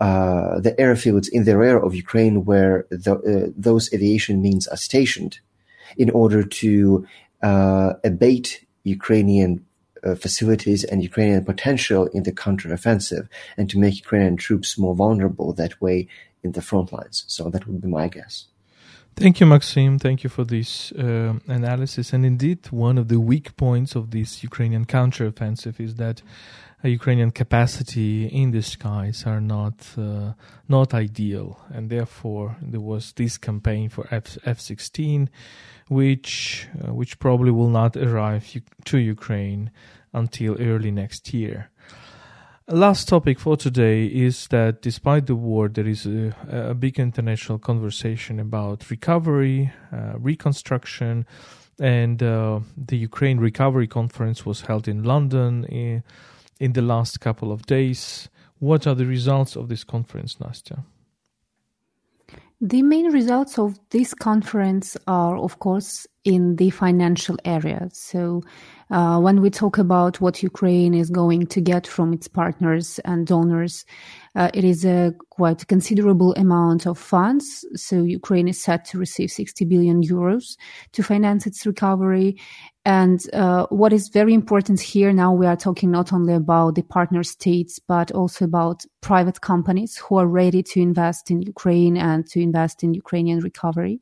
uh, 0.09 0.61
the 0.67 0.75
airfields 0.85 1.29
in 1.37 1.43
the 1.45 1.57
rear 1.63 1.79
of 1.87 2.01
Ukraine 2.05 2.37
where 2.49 2.77
the, 3.05 3.15
those 3.69 3.85
aviation 3.97 4.37
means 4.47 4.65
are 4.73 4.83
stationed, 4.89 5.35
in 6.03 6.09
order 6.23 6.43
to 6.63 7.07
abate 8.11 8.51
Ukrainian 8.99 9.53
uh, 10.07 10.15
facilities 10.15 10.83
and 10.85 11.03
Ukrainian 11.11 11.45
potential 11.53 12.03
in 12.17 12.23
the 12.25 12.33
counteroffensive, 12.45 13.27
and 13.59 13.67
to 13.71 13.79
make 13.85 14.05
Ukrainian 14.05 14.37
troops 14.37 14.79
more 14.85 14.97
vulnerable 15.05 15.53
that 15.55 15.75
way 15.85 15.99
in 16.45 16.53
the 16.53 16.63
front 16.71 16.89
lines. 16.97 17.17
So 17.35 17.51
that 17.53 17.67
would 17.67 17.81
be 17.81 17.89
my 18.01 18.09
guess. 18.17 18.35
Thank 19.17 19.41
you, 19.41 19.47
Maksym. 19.47 20.01
Thank 20.01 20.25
you 20.25 20.31
for 20.31 20.45
this 20.45 20.93
uh, 20.93 21.35
analysis. 21.47 22.15
And 22.15 22.25
indeed, 22.25 22.71
one 22.71 22.97
of 22.97 23.09
the 23.09 23.21
weak 23.21 23.55
points 23.57 23.95
of 23.95 24.11
this 24.13 24.43
Ukrainian 24.43 24.87
counteroffensive 24.87 25.79
is 25.79 25.97
that 25.97 26.23
Ukrainian 26.83 27.31
capacity 27.31 28.27
in 28.27 28.53
the 28.53 28.63
skies 28.63 29.25
are 29.27 29.41
not 29.41 29.75
uh, 29.99 30.33
not 30.67 30.95
ideal, 30.95 31.61
and 31.69 31.91
therefore 31.91 32.57
there 32.63 32.81
was 32.81 33.13
this 33.13 33.37
campaign 33.37 33.91
for 33.91 34.07
F 34.11 34.39
F 34.47 34.59
sixteen, 34.59 35.29
which 35.89 36.69
uh, 36.83 36.95
which 36.95 37.19
probably 37.19 37.51
will 37.51 37.69
not 37.69 37.99
arrive 37.99 38.45
to 38.85 38.99
Ukraine 38.99 39.71
until 40.15 40.57
early 40.59 40.91
next 40.91 41.35
year 41.35 41.71
last 42.71 43.09
topic 43.09 43.39
for 43.39 43.57
today 43.57 44.07
is 44.07 44.47
that 44.49 44.83
despite 44.83 45.27
the 45.27 45.35
war, 45.35 45.69
there 45.69 45.87
is 45.87 46.07
a, 46.07 46.35
a 46.49 46.75
big 46.75 46.99
international 46.99 47.59
conversation 47.59 48.39
about 48.39 48.91
recovery, 48.91 49.73
uh, 49.93 50.19
reconstruction, 50.19 51.27
and 51.81 52.23
uh, 52.23 52.61
the 52.77 52.97
Ukraine 52.97 53.39
Recovery 53.39 53.87
Conference 53.87 54.45
was 54.45 54.63
held 54.63 54.87
in 54.87 55.03
London 55.03 55.65
in, 55.65 56.03
in 56.59 56.73
the 56.75 56.83
last 56.83 57.21
couple 57.21 57.51
of 57.51 57.67
days. 57.67 58.29
What 58.59 58.87
are 58.87 58.95
the 58.95 59.07
results 59.07 59.57
of 59.57 59.69
this 59.69 59.85
conference, 59.85 60.37
Nastya? 60.37 60.85
The 62.61 62.83
main 62.83 63.11
results 63.11 63.59
of 63.59 63.79
this 63.89 64.13
conference 64.13 64.97
are, 65.07 65.39
of 65.39 65.59
course, 65.59 66.07
in 66.25 66.57
the 66.57 66.71
financial 66.71 67.37
area. 67.45 67.89
So, 67.93 68.43
uh, 68.91 69.21
when 69.21 69.41
we 69.41 69.51
talk 69.51 69.79
about 69.79 70.21
what 70.21 70.43
Ukraine 70.43 70.95
is 70.95 71.11
going 71.11 71.47
to 71.47 71.61
get 71.61 71.87
from 71.87 72.13
its 72.13 72.27
partners 72.27 72.99
and 73.05 73.25
donors, 73.27 73.85
uh, 74.35 74.51
it 74.53 74.65
is 74.65 74.85
a 74.85 75.15
quite 75.31 75.67
considerable 75.69 76.35
amount 76.35 76.87
of 76.87 76.99
funds. 76.99 77.65
So, 77.75 78.03
Ukraine 78.03 78.49
is 78.49 78.61
set 78.61 78.85
to 78.87 78.99
receive 78.99 79.31
60 79.31 79.65
billion 79.65 80.03
euros 80.03 80.57
to 80.93 81.03
finance 81.03 81.47
its 81.47 81.65
recovery. 81.65 82.37
And 82.85 83.21
uh, 83.33 83.67
what 83.71 83.93
is 83.93 84.09
very 84.09 84.35
important 84.35 84.81
here 84.81 85.13
now, 85.13 85.33
we 85.33 85.47
are 85.47 85.57
talking 85.57 85.91
not 85.91 86.13
only 86.13 86.35
about 86.35 86.75
the 86.75 86.83
partner 86.83 87.23
states, 87.23 87.79
but 87.79 88.11
also 88.11 88.45
about 88.45 88.85
private 89.01 89.41
companies 89.41 89.97
who 89.99 90.17
are 90.17 90.27
ready 90.27 90.63
to 90.65 90.81
invest 90.81 91.31
in 91.31 91.43
Ukraine 91.43 91.97
and 91.97 92.27
to 92.29 92.41
invest 92.41 92.83
in 92.83 92.95
Ukrainian 92.95 93.41
recovery. 93.41 94.01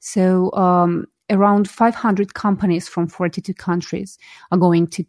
So, 0.00 0.52
um, 0.52 1.06
around 1.32 1.68
500 1.68 2.34
companies 2.34 2.88
from 2.88 3.08
42 3.08 3.54
countries 3.54 4.18
are 4.52 4.58
going 4.58 4.86
to 4.88 5.04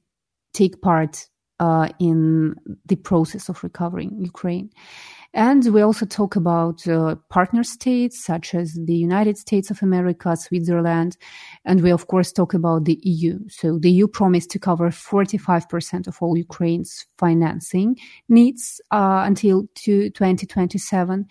take 0.54 0.82
part 0.82 1.28
uh, 1.60 1.90
in 2.00 2.56
the 2.86 2.96
process 2.96 3.50
of 3.50 3.64
recovering 3.64 4.12
Ukraine. 4.20 4.70
And 5.36 5.66
we 5.74 5.82
also 5.82 6.06
talk 6.06 6.36
about 6.36 6.88
uh, 6.88 7.16
partner 7.30 7.64
states 7.64 8.24
such 8.24 8.54
as 8.54 8.78
the 8.86 8.96
United 8.96 9.36
States 9.36 9.72
of 9.72 9.82
America, 9.82 10.36
Switzerland, 10.38 11.18
and 11.66 11.82
we 11.82 11.92
of 11.92 12.06
course 12.06 12.32
talk 12.32 12.54
about 12.54 12.86
the 12.86 13.00
EU. 13.02 13.40
So 13.50 13.80
the 13.80 13.90
EU 13.90 14.08
promised 14.08 14.52
to 14.52 14.60
cover 14.60 14.90
45% 14.92 16.06
of 16.08 16.22
all 16.22 16.38
Ukraine's 16.38 17.08
financing 17.18 17.98
needs 18.30 18.80
uh, 18.92 19.24
until 19.26 19.68
2027, 19.74 21.26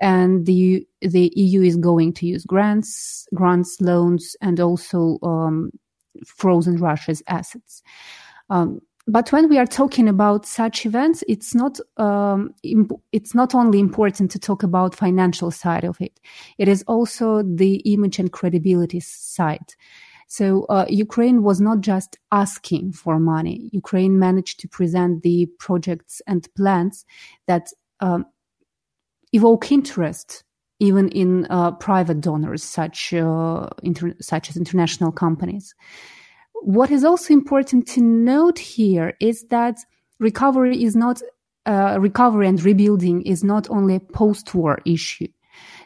and 0.00 0.46
the 0.46 0.86
the 1.00 1.32
EU 1.34 1.62
is 1.62 1.76
going 1.76 2.12
to 2.12 2.26
use 2.26 2.44
grants, 2.44 3.26
grants, 3.34 3.80
loans, 3.80 4.36
and 4.40 4.60
also 4.60 5.18
um, 5.24 5.72
frozen 6.24 6.76
Russia's 6.76 7.24
assets. 7.26 7.82
Um, 8.50 8.80
but 9.08 9.32
when 9.32 9.48
we 9.48 9.58
are 9.58 9.66
talking 9.66 10.06
about 10.06 10.44
such 10.44 10.84
events, 10.84 11.24
it's 11.26 11.54
not 11.54 11.80
um, 11.96 12.54
imp- 12.62 13.00
it's 13.12 13.34
not 13.34 13.54
only 13.54 13.80
important 13.80 14.30
to 14.32 14.38
talk 14.38 14.62
about 14.62 14.94
financial 14.94 15.50
side 15.50 15.84
of 15.84 15.98
it. 16.00 16.20
It 16.58 16.68
is 16.68 16.84
also 16.86 17.42
the 17.42 17.76
image 17.92 18.18
and 18.18 18.30
credibility 18.30 19.00
side. 19.00 19.74
So 20.28 20.64
uh, 20.64 20.84
Ukraine 20.90 21.42
was 21.42 21.58
not 21.58 21.80
just 21.80 22.18
asking 22.32 22.92
for 22.92 23.18
money. 23.18 23.70
Ukraine 23.72 24.18
managed 24.18 24.60
to 24.60 24.68
present 24.68 25.22
the 25.22 25.46
projects 25.58 26.20
and 26.26 26.46
plans 26.54 27.06
that 27.46 27.72
um, 28.00 28.26
evoke 29.32 29.72
interest 29.72 30.44
even 30.80 31.08
in 31.08 31.46
uh, 31.50 31.72
private 31.72 32.20
donors, 32.20 32.62
such 32.62 33.12
uh, 33.12 33.68
inter- 33.82 34.14
such 34.20 34.48
as 34.48 34.56
international 34.56 35.10
companies. 35.10 35.74
What 36.62 36.90
is 36.90 37.04
also 37.04 37.32
important 37.32 37.86
to 37.88 38.00
note 38.00 38.58
here 38.58 39.14
is 39.20 39.44
that 39.50 39.78
recovery 40.18 40.82
is 40.82 40.96
not 40.96 41.22
uh, 41.66 41.98
recovery 42.00 42.48
and 42.48 42.62
rebuilding 42.62 43.22
is 43.22 43.44
not 43.44 43.68
only 43.70 43.96
a 43.96 44.00
post-war 44.00 44.78
issue. 44.86 45.28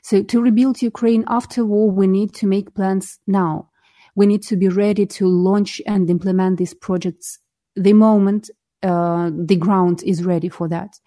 So 0.03 0.23
to 0.23 0.41
rebuild 0.41 0.83
Ukraine 0.83 1.25
after 1.29 1.65
war, 1.65 1.91
we 1.91 2.07
need 2.07 2.35
to 2.35 2.47
make 2.47 2.75
plans 2.75 3.19
now. 3.27 3.71
We 4.15 4.27
need 4.27 4.43
to 4.45 4.57
be 4.57 4.69
ready 4.69 5.07
to 5.07 5.27
launch 5.27 5.81
and 5.87 6.09
implement 6.09 6.59
these 6.59 6.75
projects 6.75 7.39
the 7.75 7.95
moment 7.95 8.51
uh, 8.83 9.31
the 9.35 9.57
ground 9.57 10.03
is 10.05 10.25
ready 10.25 10.49
for 10.49 10.69
that. 10.69 10.99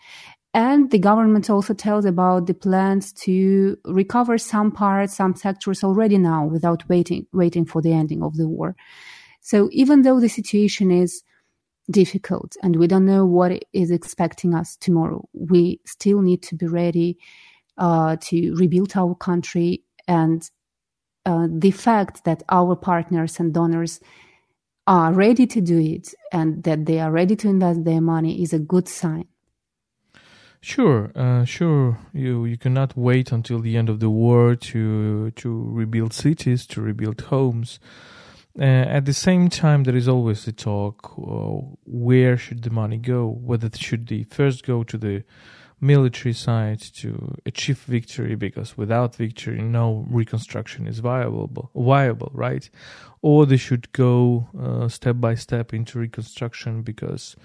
And 0.53 0.89
the 0.89 0.99
government 0.99 1.49
also 1.49 1.73
tells 1.73 2.05
about 2.05 2.47
the 2.47 2.53
plans 2.53 3.11
to 3.23 3.77
recover 3.83 4.37
some 4.37 4.71
parts, 4.71 5.17
some 5.17 5.35
sectors 5.35 5.83
already 5.83 6.17
now 6.17 6.45
without 6.45 6.87
waiting, 6.87 7.27
waiting 7.33 7.65
for 7.65 7.81
the 7.81 7.91
ending 7.91 8.23
of 8.23 8.37
the 8.37 8.47
war. 8.47 8.75
So 9.45 9.69
even 9.71 10.01
though 10.01 10.19
the 10.19 10.27
situation 10.27 10.89
is 10.89 11.21
difficult 11.91 12.57
and 12.63 12.77
we 12.77 12.87
don't 12.87 13.05
know 13.05 13.27
what 13.27 13.63
is 13.73 13.91
expecting 13.91 14.55
us 14.55 14.75
tomorrow, 14.75 15.29
we 15.33 15.79
still 15.85 16.21
need 16.21 16.41
to 16.41 16.55
be 16.55 16.65
ready 16.65 17.19
uh, 17.77 18.15
to 18.21 18.55
rebuild 18.55 18.97
our 18.97 19.13
country. 19.13 19.83
And 20.07 20.49
uh, 21.27 21.47
the 21.47 21.69
fact 21.69 22.23
that 22.25 22.41
our 22.49 22.75
partners 22.75 23.39
and 23.39 23.53
donors 23.53 23.99
are 24.87 25.13
ready 25.13 25.45
to 25.45 25.61
do 25.61 25.77
it 25.77 26.15
and 26.31 26.63
that 26.63 26.87
they 26.87 26.99
are 26.99 27.11
ready 27.11 27.35
to 27.35 27.47
invest 27.47 27.83
their 27.83 28.01
money 28.01 28.41
is 28.41 28.51
a 28.51 28.57
good 28.57 28.87
sign. 28.87 29.27
Sure, 30.59 31.11
uh, 31.13 31.45
sure. 31.45 31.99
You 32.13 32.45
you 32.45 32.57
cannot 32.57 32.97
wait 32.97 33.31
until 33.31 33.59
the 33.59 33.77
end 33.77 33.89
of 33.89 33.99
the 33.99 34.09
war 34.09 34.55
to 34.55 35.29
to 35.29 35.69
rebuild 35.71 36.13
cities, 36.13 36.65
to 36.65 36.81
rebuild 36.81 37.21
homes. 37.21 37.79
Uh, 38.57 38.63
at 38.63 39.05
the 39.05 39.13
same 39.13 39.49
time, 39.49 39.83
there 39.83 39.95
is 39.95 40.07
always 40.07 40.45
the 40.45 40.51
talk: 40.51 41.13
uh, 41.17 41.59
where 41.85 42.37
should 42.37 42.63
the 42.63 42.69
money 42.69 42.97
go? 42.97 43.27
Whether 43.27 43.69
should 43.77 44.07
the 44.07 44.23
first 44.23 44.65
go 44.65 44.83
to 44.83 44.97
the 44.97 45.23
military 45.81 46.33
side 46.33 46.79
to 46.79 47.35
achieve 47.45 47.79
victory 47.79 48.35
because 48.35 48.77
without 48.77 49.15
victory 49.15 49.61
no 49.61 50.05
reconstruction 50.09 50.87
is 50.87 50.99
viable 50.99 51.69
viable 51.75 52.31
right 52.33 52.69
or 53.21 53.45
they 53.45 53.57
should 53.57 53.91
go 53.91 54.47
uh, 54.59 54.87
step 54.87 55.17
by 55.19 55.35
step 55.35 55.73
into 55.73 55.99
reconstruction 55.99 56.81
because 56.81 57.35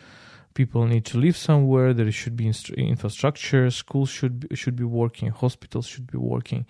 people 0.60 0.84
need 0.94 1.04
to 1.12 1.16
live 1.26 1.36
somewhere 1.36 1.88
there 1.94 2.12
should 2.20 2.36
be 2.36 2.46
infrastructure 2.94 3.64
schools 3.70 4.10
should 4.18 4.34
be, 4.40 4.46
should 4.60 4.76
be 4.76 4.88
working 5.02 5.28
hospitals 5.44 5.86
should 5.92 6.08
be 6.16 6.18
working. 6.34 6.62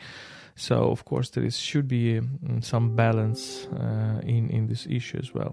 So 0.66 0.76
of 0.94 1.00
course 1.10 1.28
there 1.30 1.46
is 1.50 1.56
should 1.70 1.88
be 1.98 2.18
um, 2.18 2.62
some 2.72 2.86
balance 3.04 3.42
uh, 3.82 4.34
in 4.34 4.42
in 4.56 4.62
this 4.70 4.82
issue 4.98 5.18
as 5.24 5.30
well 5.36 5.52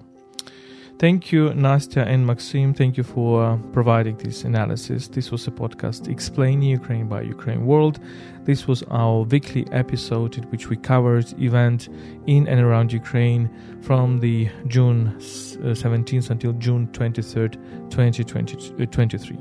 Thank 1.00 1.32
you, 1.32 1.50
Nastya 1.52 2.08
and 2.08 2.26
Maksym. 2.26 2.76
Thank 2.76 2.98
you 2.98 3.04
for 3.04 3.44
uh, 3.44 3.58
providing 3.72 4.18
this 4.18 4.44
analysis. 4.46 5.08
This 5.08 5.30
was 5.30 5.46
a 5.48 5.52
podcast 5.52 6.08
explaining 6.08 6.70
Ukraine 6.70 7.08
by 7.08 7.22
Ukraine 7.22 7.68
World. 7.68 8.00
This 8.46 8.68
was 8.68 8.82
our 8.90 9.22
weekly 9.22 9.68
episode 9.72 10.40
in 10.40 10.44
which 10.46 10.70
we 10.70 10.76
covered 10.76 11.40
events 11.40 11.88
in 12.26 12.48
and 12.48 12.60
around 12.60 12.92
Ukraine 12.92 13.48
from 13.84 14.20
the 14.22 14.50
June 14.66 15.14
17th 15.20 16.30
uh, 16.30 16.34
until 16.34 16.54
June 16.54 16.88
23rd, 16.88 17.54
2023. 17.92 19.38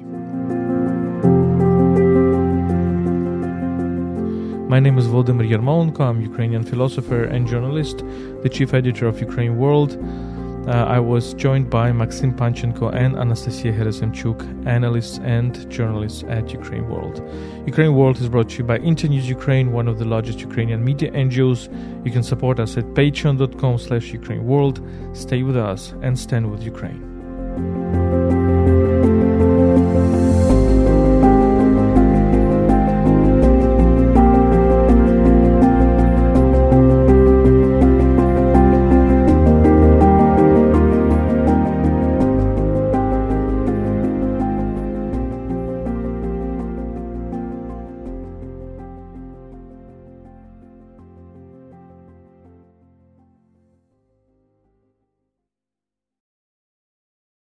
My 4.68 4.78
name 4.78 4.98
is 4.98 5.06
Volodymyr 5.06 5.48
Yermolenko. 5.48 6.00
I'm 6.00 6.20
Ukrainian 6.20 6.64
philosopher 6.64 7.24
and 7.24 7.46
journalist, 7.46 8.04
the 8.42 8.50
chief 8.50 8.74
editor 8.74 9.06
of 9.06 9.18
Ukraine 9.22 9.56
World. 9.56 9.96
Uh, 10.66 10.85
I 10.85 10.98
was 10.98 11.33
joined 11.35 11.70
by 11.70 11.92
Maksym 11.92 12.37
Panchenko 12.37 12.92
and 12.92 13.14
Anastasiia 13.14 13.72
Gerasimchuk, 13.72 14.66
analysts 14.66 15.18
and 15.18 15.70
journalists 15.70 16.24
at 16.29 16.52
Ukraine 16.52 16.88
World. 16.88 17.22
Ukraine 17.66 17.94
World 17.94 18.20
is 18.20 18.29
brought 18.29 18.48
to 18.48 18.59
you 18.59 18.64
by 18.64 18.79
Internews 18.79 19.29
Ukraine, 19.29 19.70
one 19.72 19.87
of 19.87 20.00
the 20.00 20.05
largest 20.05 20.40
Ukrainian 20.40 20.85
media 20.85 21.12
NGOs. 21.12 21.68
You 22.05 22.11
can 22.11 22.24
support 22.24 22.59
us 22.59 22.76
at 22.76 22.85
patreon.com 22.94 23.79
slash 23.79 24.12
Ukraine 24.12 24.44
World. 24.44 24.81
Stay 25.12 25.44
with 25.44 25.57
us 25.57 25.94
and 26.02 26.18
stand 26.18 26.50
with 26.50 26.64
Ukraine. 26.64 28.05